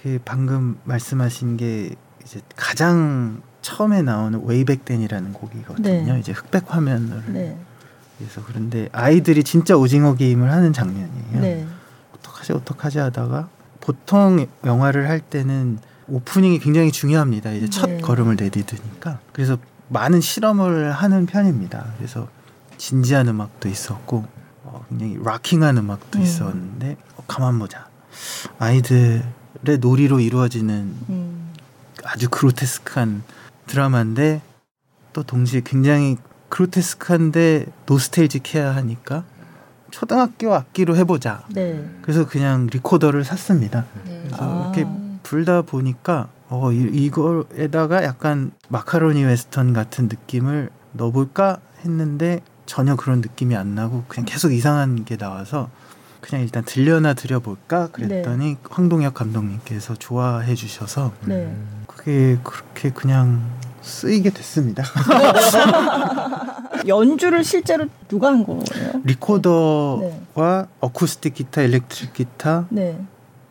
[0.00, 1.90] 그 방금 말씀하신 게
[2.22, 6.12] 이제 가장 처음에 나오는 웨이백댄이라는 곡이거든요.
[6.12, 6.20] 네.
[6.20, 7.58] 이제 흑백 화면을 네.
[8.16, 11.40] 그래서 그런데 아이들이 진짜 오징어 게임을 하는 장면이에요.
[11.40, 11.66] 네.
[12.14, 13.48] 어떡하지 어떡하지 하다가
[13.80, 15.80] 보통 영화를 할 때는
[16.10, 17.52] 오프닝이 굉장히 중요합니다.
[17.52, 18.00] 이제 첫 네.
[18.00, 19.20] 걸음을 내디드니까.
[19.32, 19.58] 그래서
[19.88, 21.94] 많은 실험을 하는 편입니다.
[21.96, 22.28] 그래서
[22.76, 24.26] 진지한 음악도 있었고
[24.64, 26.22] 어, 굉장히 락킹한 음악도 음.
[26.22, 27.88] 있었는데 어, 가만 보자.
[28.58, 29.22] 아이들의
[29.80, 31.52] 놀이로 이루어지는 음.
[32.04, 33.22] 아주 그로테스크한
[33.66, 34.42] 드라마인데
[35.12, 36.16] 또 동시에 굉장히
[36.48, 39.24] 그로테스크한데 nostalgic해야 하니까
[39.90, 41.44] 초등학교 악기로 해보자.
[41.50, 41.88] 네.
[42.02, 43.86] 그래서 그냥 리코더를 샀습니다.
[44.04, 44.72] 그래서 아.
[44.74, 44.99] 이렇게
[45.30, 53.54] 불다 보니까 어 이, 이거에다가 약간 마카로니 웨스턴 같은 느낌을 넣어볼까 했는데 전혀 그런 느낌이
[53.54, 55.70] 안 나고 그냥 계속 이상한 게 나와서
[56.20, 61.56] 그냥 일단 들려나 드려볼까 그랬더니 황동혁 감독님께서 좋아해 주셔서 네.
[61.86, 63.40] 그게 그렇게 그냥
[63.82, 64.82] 쓰이게 됐습니다.
[66.88, 68.62] 연주를 실제로 누가 한 거예요?
[69.04, 73.00] 리코더와 어쿠스틱 기타, 일렉트릭 기타 네.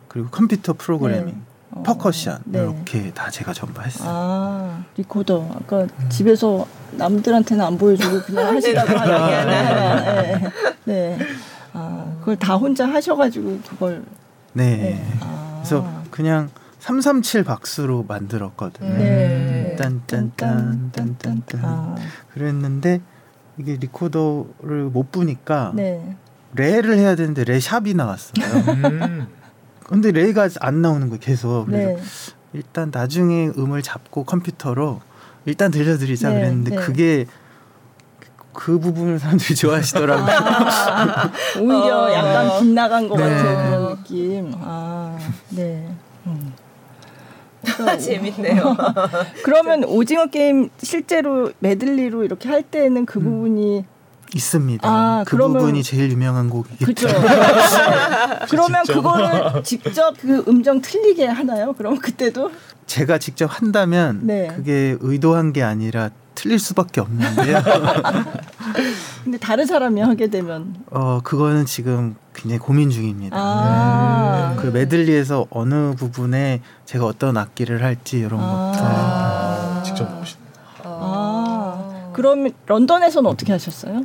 [0.08, 1.49] 그리고 컴퓨터 프로그래밍, 어.
[1.84, 2.60] 퍼커션 네.
[2.60, 4.08] 이렇게 다 제가 전부 했어요.
[4.10, 10.50] 아 리코더 아까 집에서 남들한테는 안 보여주고 그냥 하시다고 하니까 네.
[10.84, 11.18] 네.
[11.72, 14.02] 아 그걸 다 혼자 하셔가지고 그걸
[14.52, 14.76] 네.
[14.76, 15.04] 네.
[15.20, 15.60] 아.
[15.60, 16.50] 그래서 그냥
[16.80, 18.94] 337 박수로 만들었거든요.
[18.96, 19.76] 네.
[19.78, 21.94] 딴딴딴 딴딴딴 아,
[22.32, 23.00] 그랬는데
[23.58, 26.16] 이게 리코더를 못 부니까 네.
[26.54, 28.44] 레를 해야 되는데 레 샵이 나왔어요.
[28.74, 29.28] 음.
[29.90, 31.66] 근데 레가 안 나오는 거예요, 계속.
[31.66, 31.98] 그래서 네.
[32.52, 35.00] 일단 나중에 음을 잡고 컴퓨터로
[35.46, 36.76] 일단 들려드리자 네, 그랬는데 네.
[36.76, 37.26] 그게
[38.52, 40.26] 그 부분을 사람들이 좋아하시더라고요.
[40.28, 41.30] 아,
[41.60, 42.12] 오히려 어.
[42.12, 43.22] 약간 빗나간 것 네.
[43.24, 44.52] 같은 그런 느낌.
[44.60, 45.18] 아,
[45.50, 45.88] 네.
[46.26, 46.52] 음.
[47.62, 48.76] 그러니까 재밌네요.
[49.44, 53.84] 그러면 오징어 게임 실제로 메들리로 이렇게 할 때는 그 부분이
[54.34, 54.88] 있습니다.
[54.88, 56.50] 아, 그 그러면- 부분이 제일 유명한
[56.84, 57.06] 그죠.
[57.08, 57.28] 때문에.
[58.48, 58.84] 그러면.
[58.86, 61.72] 그거를 직접 그 음정 틀리게 하나요?
[61.74, 62.50] 그럼 그때도?
[62.86, 64.48] 제가 직접 한다면 네.
[64.48, 67.60] 그게 의도한 게 아니라 틀릴 수밖에 없는데요.
[69.24, 73.36] 근데 다른 사람이 하게 되면 어 그거는 지금 굉장히 고민 중입니다.
[73.38, 78.72] 아, 그 메들리에서 어느 부분에 제가 어떤 악기를 할지 이런 아.
[78.72, 80.08] 것도 아, 직접.
[80.08, 80.22] 아,
[82.12, 84.02] 그러면 런던에서는 어떻게 하셨어요?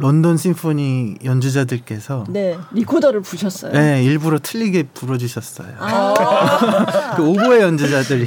[0.00, 3.72] 런던 심포니 연주자들께서 네, 리코더를 부셨어요.
[3.72, 5.74] 네, 일부러 틀리게 불어주셨어요.
[5.80, 8.24] 아, 그 오보에 연주자들이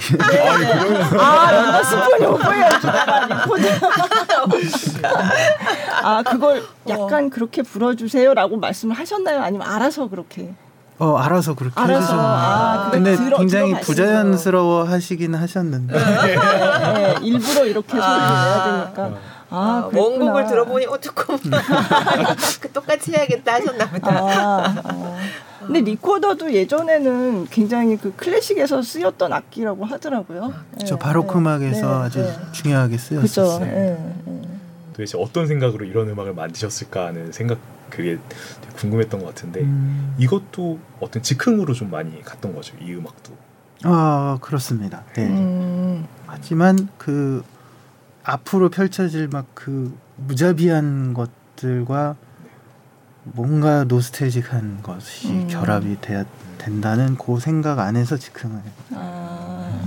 [1.17, 3.67] 아 런던 심포니 오보에 주다가 리코더.
[6.03, 9.41] 아, 그걸 약간 그렇게 불어주세요라고 말씀을 하셨나요?
[9.41, 10.53] 아니면 알아서 그렇게?
[11.02, 11.99] 어 알아서 그렇게 알아서.
[11.99, 13.74] 해주셨는데 아, 근데 들어- 굉장히.
[13.82, 19.18] 부자연스러워 하시긴 하셨는데 네, 일부러 이렇게 소리를 내야 되니까.
[19.49, 20.02] 아, 그랬구나.
[20.02, 21.38] 원곡을 들어보니 어 조금
[22.62, 24.12] 그 똑같이 해야겠다 하셨나 보다.
[24.12, 25.18] 아, 어.
[25.66, 30.54] 근데 리코더도 예전에는 굉장히 그 클래식에서 쓰였던 악기라고 하더라고요.
[30.86, 32.36] 저 네, 바로크 네, 음악에서 네, 아주 네.
[32.52, 33.22] 중요하게 그죠.
[33.28, 33.66] 쓰였었어요.
[33.66, 34.41] 네, 네.
[34.93, 37.58] 도대체 어떤 생각으로 이런 음악을 만드셨을까 하는 생각
[37.91, 38.17] 그게
[38.61, 40.15] 되게 궁금했던 것 같은데 음.
[40.17, 42.75] 이것도 어떤 즉흥으로 좀 많이 갔던 거죠.
[42.81, 43.33] 이 음악도.
[43.83, 45.03] 아 그렇습니다.
[45.13, 45.27] 네.
[45.27, 47.43] 음, 하지만 그
[48.23, 52.15] 앞으로 펼쳐질 막 그 무자비한 것들과
[53.23, 55.47] 뭔가 노스텔직한 것이 음.
[55.47, 56.25] 결합이 돼야
[56.57, 58.61] 된다는 그 생각 안에서 즉흥을.
[58.93, 59.81] 아,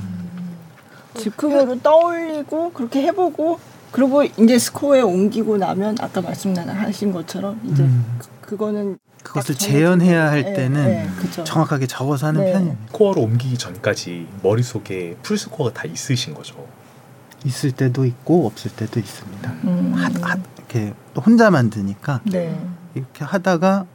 [1.15, 3.59] 즉흥으로 떠올리고 그렇게 해보고
[3.95, 8.05] 그리고 이제 스코어에 옮기고 나면 아까 말씀하신 것처럼 이제 음.
[8.19, 11.45] 그, 그거는 그것을 딱 재현해야 할 네, 때는 네, 그죠.
[11.45, 12.53] 정확하게 적어서 하는 네.
[12.53, 12.87] 편입니다.
[12.89, 16.57] 스코어로 옮기기 전까지 머릿속에 full score가 다 있으신 거죠.
[17.45, 19.53] 있을 때도 있고 없을 때도 있습니다.
[19.63, 22.61] 음, 하, 하, 이렇게 또 혼자 만드니까 네.
[22.97, 23.87] 이렇게 하다가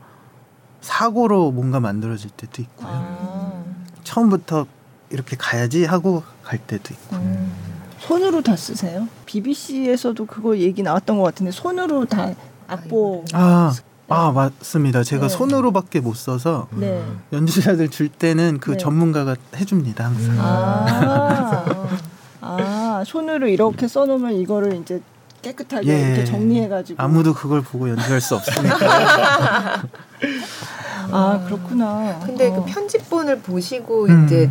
[0.80, 2.90] 사고로 뭔가 만들어질 때도 있고요.
[2.90, 3.64] 아,
[4.06, 4.66] 처음부터
[5.10, 7.18] 이렇게 가야지 하고 갈 때도 있고.
[7.18, 7.69] 음.
[8.10, 9.08] 손으로 다 쓰세요?
[9.28, 12.34] BBC에서도 그거 얘기 나왔던 것 같은데 손으로 다
[12.68, 13.72] 악보 아
[14.10, 15.04] 아 맞습니다.
[15.04, 15.30] 제가 네.
[15.30, 17.04] 손으로밖에 못 써서 네.
[17.32, 18.78] 연주자들 줄 때는 그 네.
[18.78, 20.36] 전문가가 해줍니다 항상.
[20.40, 21.86] 아,
[22.42, 25.00] 아 손으로 이렇게 써놓으면 이거를 이제
[25.44, 26.08] 깨끗하게 예.
[26.08, 29.84] 이렇게 정리해가지고 아무도 그걸 보고 연주할 수 없으니까.
[31.12, 32.20] 아 그렇구나.
[32.26, 32.56] 근데 어.
[32.56, 34.26] 그 편집본을 보시고 음.
[34.26, 34.50] 이제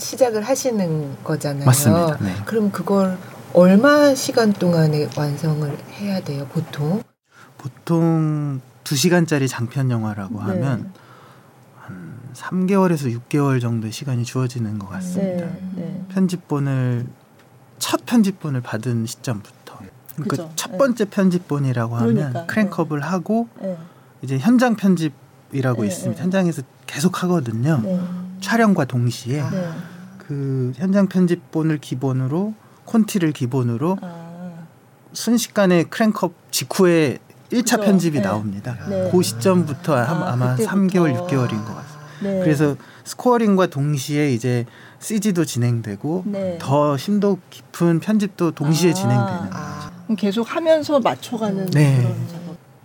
[0.00, 1.64] 시작을 하시는 거잖아요.
[1.66, 2.16] 맞습니다.
[2.18, 2.34] 네.
[2.46, 3.18] 그럼 그걸
[3.52, 7.02] 얼마 시간 동안에 완성을 해야 돼요, 보통?
[7.58, 10.44] 보통 2시간짜리 장편 영화라고 네.
[10.46, 10.92] 하면
[11.78, 15.46] 한 3개월에서 6개월 정도의 시간이 주어지는 것 같습니다.
[15.46, 16.04] 네, 네.
[16.08, 17.06] 편집본을
[17.78, 19.78] 첫 편집본을 받은 시점부터
[20.16, 20.50] 그러니까.
[20.56, 20.78] 첫 네.
[20.78, 23.76] 번째 편집본이라고 하면 그러니까, 크랭크업을 하고 네.
[24.22, 25.12] 이제 현장 편집
[25.52, 26.18] 이라고 네, 있습니다.
[26.18, 26.22] 네.
[26.22, 27.80] 현장에서 계속 하거든요.
[27.82, 28.00] 네.
[28.40, 29.70] 촬영과 동시에 네.
[30.18, 34.52] 그 현장 편집본을 기본으로 콘티를 기본으로 아,
[35.12, 37.18] 순식간에 크랭크업 직후에
[37.52, 37.80] 1차 그죠.
[37.82, 38.24] 편집이 네.
[38.24, 38.76] 나옵니다.
[38.88, 39.08] 네.
[39.10, 40.76] 그 시점부터 아, 아, 마 그때부터.
[40.76, 41.74] 3개월, 6개월인 것.
[42.22, 42.40] 네.
[42.40, 44.66] 그래서 스코어링과 동시에 이제
[45.00, 46.58] CG도 진행되고 네.
[46.60, 48.94] 더 심도 깊은 편집도 동시에 아.
[48.94, 51.98] 진행되는 아, 그럼 계속 하면서 맞춰가는 네.
[51.98, 52.39] 그런.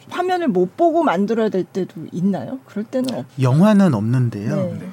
[0.09, 2.59] 화면을 못 보고 만들어야 될 때도 있나요?
[2.65, 3.25] 그럴 때는 없.
[3.39, 4.55] 영화는 없는데요.
[4.55, 4.89] 네.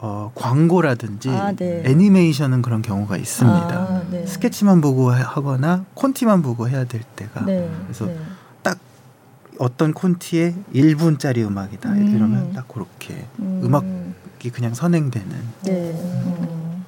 [0.00, 1.82] 어, 광고라든지 아, 네.
[1.84, 3.68] 애니메이션은 그런 경우가 있습니다.
[3.68, 4.24] 아, 네.
[4.26, 7.68] 스케치만 보고 하- 하거나 콘티만 보고 해야 될 때가 네.
[7.84, 8.16] 그래서 네.
[8.62, 8.78] 딱
[9.58, 12.14] 어떤 콘티에 1분짜리 음악이다 음.
[12.14, 13.60] 이러면 딱 그렇게 음.
[13.64, 15.28] 음악이 그냥 선행되는
[15.64, 15.90] 네.
[15.92, 16.84] 음.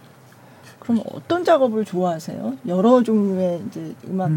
[0.79, 2.59] 그럼 어떤 작업을 좋아하세요?
[2.69, 4.31] 여러 종류의 이제 음악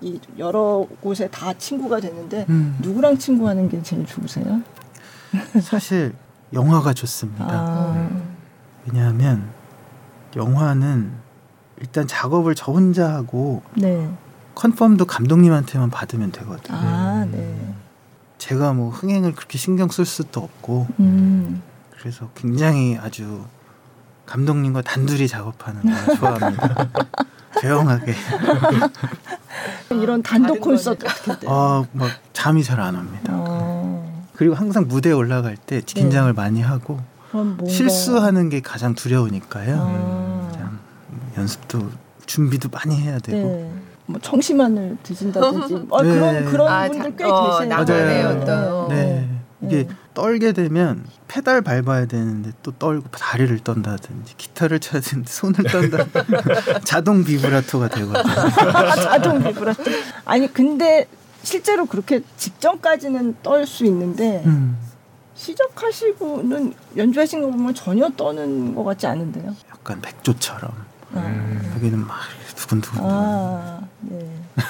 [0.00, 2.76] 이 음, 여러 곳에 다 친구가 되는데 음.
[2.80, 4.62] 누구랑 친구하는 게 제일 좋으세요?
[5.62, 6.14] 사실
[6.52, 7.46] 영화가 좋습니다.
[7.48, 8.10] 아,
[8.86, 9.50] 왜냐하면
[10.34, 11.12] 영화는
[11.78, 14.10] 일단 작업을 저 혼자 하고 네.
[14.54, 16.78] 컨펌도 감독님한테만 받으면 되거든요.
[16.78, 17.74] 아, 네.
[18.38, 21.62] 제가 뭐 흥행을 그렇게 신경 쓸 수도 없고 음.
[21.90, 23.44] 그래서 굉장히 아주
[24.26, 26.88] 감독님과 단둘이 작업하는 걸 좋아합니다.
[27.60, 28.14] 조용하게.
[29.90, 31.04] 이런 단독 콘서트.
[31.06, 31.46] 같은 때.
[31.48, 33.32] 아, 막 잠이 잘 안 옵니다.
[33.34, 37.00] 어, 그리고 항상 무대에 올라갈 때 긴장을 많이 하고
[37.30, 39.76] 뭔가 실수하는 게 가장 두려우니까요.
[39.78, 40.78] 아, 그냥
[41.38, 41.90] 연습도
[42.26, 43.38] 준비도 많이 해야 되고.
[43.38, 43.72] 네.
[44.08, 46.08] 뭐 청심환을 드신다든지 아, 네.
[46.14, 47.76] 그런 그런 아, 분들 꽤 자- 어, 계시네요.
[47.84, 48.28] 맞아요.
[48.40, 49.28] 어떤 네.
[49.62, 49.88] 이게 네.
[50.16, 56.06] 떨게 되면 페달 밟아야 되는데 또 떨고 다리를 떤다든지 기타를 쳐야 되는데 손을 떤다
[56.84, 58.32] 자동 비브라토가 되거든요.
[58.72, 59.82] 아, 자동 비브라토.
[60.24, 61.06] 아니 근데
[61.42, 64.78] 실제로 그렇게 직전까지는 떨 수 있는데 음,
[65.34, 69.54] 시작하시고는 연주하신 거 보면 전혀 떠는 것 같지 않은데요.
[69.70, 70.70] 약간 백조처럼
[71.12, 71.72] 아, 음.
[71.76, 72.16] 여기는 막
[72.56, 73.00] 두근두근.
[73.02, 74.32] 아 네.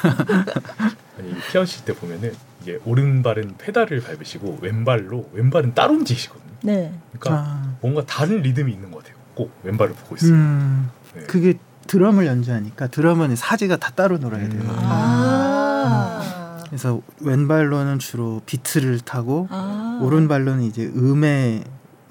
[1.20, 2.34] 아니 피아노 때 보면은
[2.66, 6.46] 이게 오른발은 페달을 밟으시고 왼발로 왼발은 따로 움직이시거든요.
[6.62, 6.92] 네.
[7.12, 9.16] 그러니까 아, 뭔가 다른 리듬이 있는 것 같아요.
[9.34, 10.32] 꼭 왼발을 보고 있어요.
[10.32, 11.22] 음, 네.
[11.22, 11.54] 그게
[11.86, 14.60] 드럼을 연주하니까 드럼은 사지가 다 따로 놀아야 돼요.
[14.60, 14.68] 음.
[14.68, 16.64] 아.
[16.66, 20.00] 그래서 왼발로는 주로 비트를 타고 아.
[20.02, 21.62] 오른발로는 이제 음의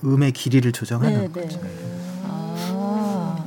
[0.06, 1.41] 음의 길이를 네, 조정하는 네.
[1.41, 1.60] 거죠.
[2.24, 3.43] 아.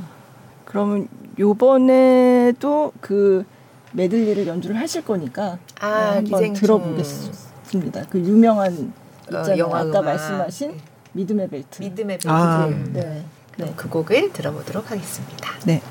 [0.66, 3.46] 그러면 요번에도 그
[3.92, 6.60] 메들리를 연주를 하실 거니까 아, 한번 기생충.
[6.60, 8.04] 들어보겠습니다.
[8.10, 9.58] 그 유명한 어, 있잖아요.
[9.58, 10.04] 영화 아까 음악.
[10.04, 10.78] 말씀하신
[11.12, 11.82] 믿음의 벨트.
[11.82, 12.28] 믿음의 벨트.
[12.28, 12.66] 아.
[12.92, 13.24] 네.
[13.52, 13.74] 그럼 네.
[13.76, 15.50] 그 곡을 들어보도록 하겠습니다.
[15.66, 15.82] 네.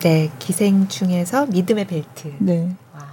[0.00, 2.32] 네, 기생충에서 믿음의 벨트.
[2.38, 2.74] 네.
[2.94, 3.06] 와.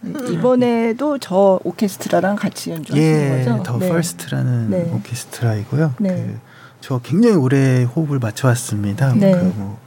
[0.00, 3.62] 네, 이번에도 저 오케스트라랑 같이 연주하신 예, 거죠?
[3.62, 3.88] The 네.
[3.88, 4.90] First라는 네.
[4.92, 5.94] 오케스트라이고요.
[6.00, 6.08] 네.
[6.08, 6.38] 그,
[6.80, 9.14] 저 굉장히 오래 호흡을 맞춰왔습니다.
[9.14, 9.32] 네.
[9.32, 9.78] 그 뭐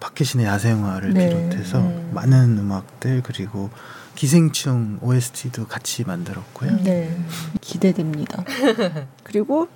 [0.00, 1.28] 박효신의 야생화를 네.
[1.28, 2.10] 비롯해서 음.
[2.14, 3.70] 많은 음악들 그리고
[4.14, 6.82] 기생충 OST도 같이 만들었고요.
[6.82, 7.16] 네,
[7.60, 8.44] 기대됩니다.
[9.22, 9.68] 그리고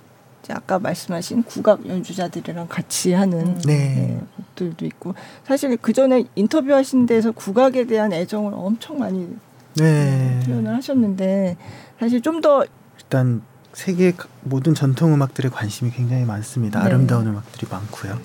[0.51, 3.77] 아까 말씀하신 국악 연주자들이랑 같이 하는 네.
[3.95, 5.15] 네, 곡들도 있고
[5.45, 9.33] 사실 그 전에 인터뷰하신 데서 국악에 대한 애정을 엄청 많이
[9.75, 10.39] 네.
[10.45, 11.55] 표현을 하셨는데
[11.99, 12.65] 사실 좀 더
[12.99, 13.41] 일단
[13.73, 16.79] 세계 가- 모든 전통 음악들에 관심이 굉장히 많습니다.
[16.79, 16.85] 네.
[16.85, 18.19] 아름다운 음악들이 많고요.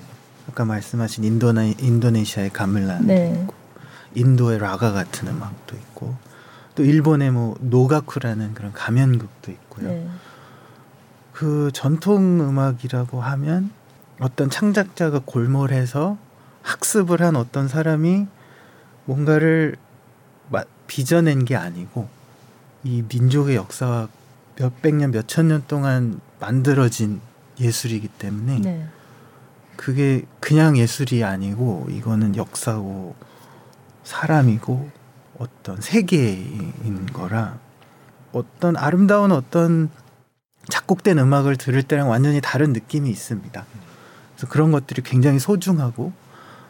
[0.51, 3.47] 아까 말씀하신 인도네 인도네시아의 가물란, 네,
[4.15, 6.15] 인도의 라가 같은 음악도 있고,
[6.75, 9.89] 또 일본의 뭐 노가쿠라는 그런 가면극도 있고요.
[9.89, 10.09] 네,
[11.39, 13.71] 그 전통 음악이라고 하면
[14.19, 16.19] 어떤 창작자가 골몰해서
[16.63, 18.27] 학습을 한 어떤 사람이
[19.05, 19.77] 뭔가를
[20.51, 22.09] 마- 빚어낸 게 아니고
[22.83, 24.09] 이 민족의 역사와
[24.57, 27.21] 몇백 년, 몇천 년 동안 만들어진
[27.61, 28.89] 예술이기 때문에 네,
[29.77, 33.15] 그게 그냥 예술이 아니고 이거는 역사고
[34.03, 34.91] 사람이고
[35.39, 37.61] 어떤 세계인 거라
[38.33, 39.89] 어떤 아름다운 어떤
[40.69, 43.65] 작곡된 음악을 들을 때랑 완전히 다른 느낌이 있습니다.
[44.35, 46.13] 그래서 그런 것들이 굉장히 소중하고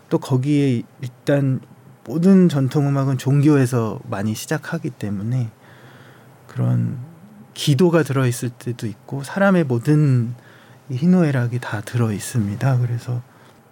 [0.08, 1.60] 또 거기에 일단
[2.04, 5.50] 모든 전통 음악은 종교에서 많이 시작하기 때문에
[6.46, 6.98] 그런
[7.54, 10.34] 기도가 들어 있을 때도 있고 사람의 모든
[10.88, 12.78] 이 희노애락이 다 들어 있습니다.
[12.78, 13.20] 그래서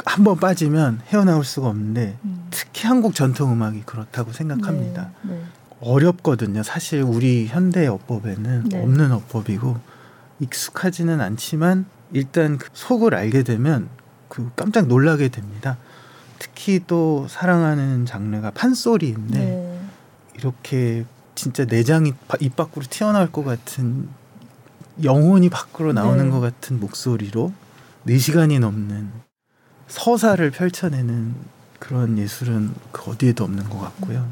[0.04, 2.46] 한 번 빠지면 헤어나올 수가 없는데 음.
[2.50, 5.10] 특히 한국 전통 음악이 그렇다고 생각합니다.
[5.22, 5.42] 네, 네.
[5.80, 6.62] 어렵거든요.
[6.62, 8.82] 사실 우리 현대 어법에는 네.
[8.82, 9.76] 없는 어법이고
[10.40, 13.88] 익숙하지는 않지만 일단 그 속을 알게 되면
[14.28, 15.78] 그 깜짝 놀라게 됩니다.
[16.38, 19.80] 특히 또 사랑하는 장르가 판소리인데 네.
[20.34, 21.04] 이렇게
[21.34, 24.08] 진짜 내장이 바- 입 밖으로 튀어나올 것 같은
[25.02, 26.30] 영혼이 밖으로 나오는 네.
[26.30, 27.52] 것 같은 목소리로
[28.06, 29.10] 4시간이 넘는
[29.88, 31.34] 서사를 펼쳐내는
[31.78, 34.26] 그런 예술은 그 어디에도 없는 것 같고요.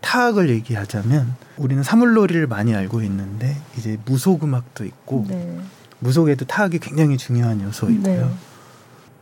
[0.00, 5.58] 타악을 얘기하자면 우리는 사물놀이를 많이 알고 있는데 이제 무속 음악도 있고 네.
[5.98, 8.26] 무속에도 타악이 굉장히 중요한 요소이고요.
[8.26, 8.34] 네.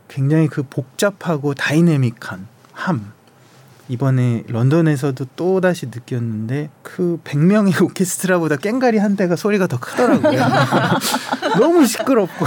[0.07, 3.11] 굉장히 그 복잡하고 다이내믹한 함.
[3.89, 10.39] 이번에 런던에서도 또 다시 느꼈는데 그 100명의 오케스트라보다 깽가리 한 대가 소리가 더 크더라고요.
[11.59, 12.45] 너무 시끄럽고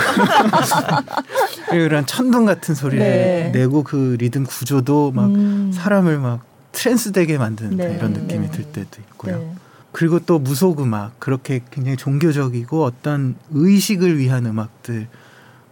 [1.75, 3.51] 이런 천둥 같은 소리를 네.
[3.53, 5.73] 내고 그 리듬 구조도 막 음.
[5.75, 7.95] 사람을 막 trance 되게 만드는 네.
[7.97, 8.51] 이런 느낌이 네.
[8.51, 9.39] 들 때도 있고요.
[9.39, 9.55] 네.
[9.93, 15.07] 그리고 또 무속 음악 그렇게 굉장히 종교적이고 어떤 의식을 위한 음악들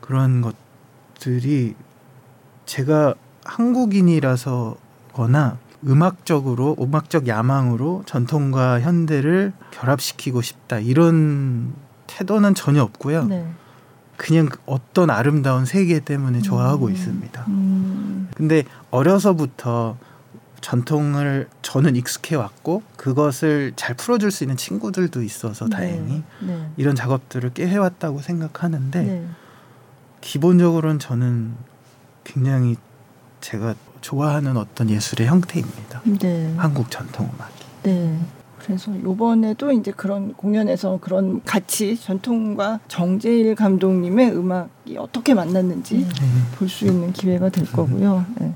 [0.01, 1.75] 그런 것들이
[2.67, 3.15] 제가
[3.45, 4.77] 한국인이라서거나
[5.87, 11.73] 음악적으로 음악적 야망으로 전통과 현대를 결합시키고 싶다 이런
[12.07, 13.25] 태도는 전혀 없고요.
[13.25, 13.51] 네.
[14.19, 16.93] 그냥 그 어떤 아름다운 세계 때문에 좋아하고 음.
[16.93, 17.45] 있습니다.
[17.49, 18.29] 음.
[18.37, 19.97] 근데 어려서부터
[20.61, 26.70] 전통을 저는 익숙해 왔고 그것을 잘 풀어줄 수 있는 친구들도 있어서 다행히 네.
[26.77, 29.27] 이런 작업들을 꽤 해왔다고 생각하는데 네.
[30.20, 31.55] 기본적으로는 저는
[32.24, 32.77] 굉장히
[33.41, 36.03] 제가 좋아하는 어떤 예술의 형태입니다.
[36.20, 36.55] 네.
[36.57, 37.65] 한국 전통 음악이.
[37.85, 38.19] 네.
[38.59, 46.09] 그래서 요번에도 이제 그런 공연에서 그런 같이 전통과 정재일 감독님의 음악이 어떻게 만났는지 음.
[46.09, 46.57] 네.
[46.57, 48.27] 볼수 있는 기회가 될 거고요.
[48.39, 48.55] 네.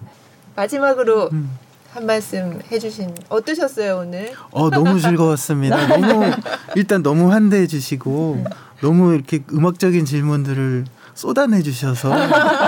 [0.54, 1.50] 마지막으로 음.
[1.94, 4.32] 한 말씀 해주신 어떠셨어요 오늘?
[4.50, 5.86] 어 너무 즐거웠습니다.
[5.96, 6.24] 너무
[6.74, 8.44] 일단 너무 환대해 주시고
[8.80, 12.12] 너무 이렇게 음악적인 질문들을 쏟아내 주셔서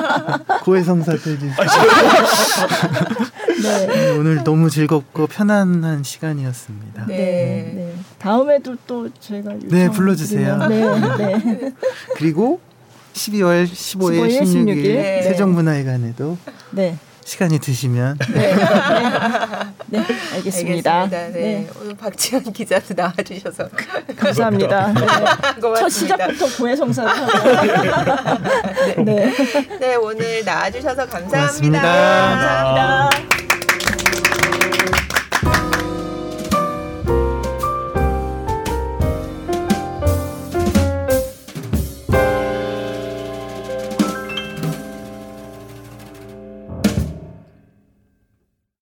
[0.62, 1.54] 고해성사도 해주시고
[3.64, 4.10] 네.
[4.16, 7.06] 오늘 너무 즐겁고 편안한 시간이었습니다.
[7.06, 7.16] 네.
[7.16, 7.72] 네.
[7.74, 7.94] 네.
[8.18, 10.68] 다음에도 또 저희가 네, 불러주세요.
[10.68, 11.00] 네.
[11.16, 11.72] 네.
[12.14, 12.60] 그리고
[13.14, 14.82] 12월 15일, 15일, 16일, 16일.
[14.84, 15.22] 네.
[15.22, 16.38] 세종문화회관에도
[16.70, 16.96] 네.
[17.26, 18.54] 시간이 되시면 네.
[19.88, 20.06] 네.
[20.34, 21.02] 알겠습니다.
[21.02, 21.08] 알겠습니다.
[21.32, 21.68] 네.
[21.82, 23.68] 오늘 박지현 기자도 나와주셔서
[24.16, 24.92] 감사합니다.
[24.92, 25.00] 네.
[25.60, 25.80] 고맙습니다.
[25.80, 29.02] 첫 시작부터 고해성사를 하고.
[29.02, 29.34] 네.
[29.80, 31.36] 네 오늘 나와주셔서 감사합니다.
[31.36, 31.82] 고맙습니다.
[31.82, 33.45] 감사합니다.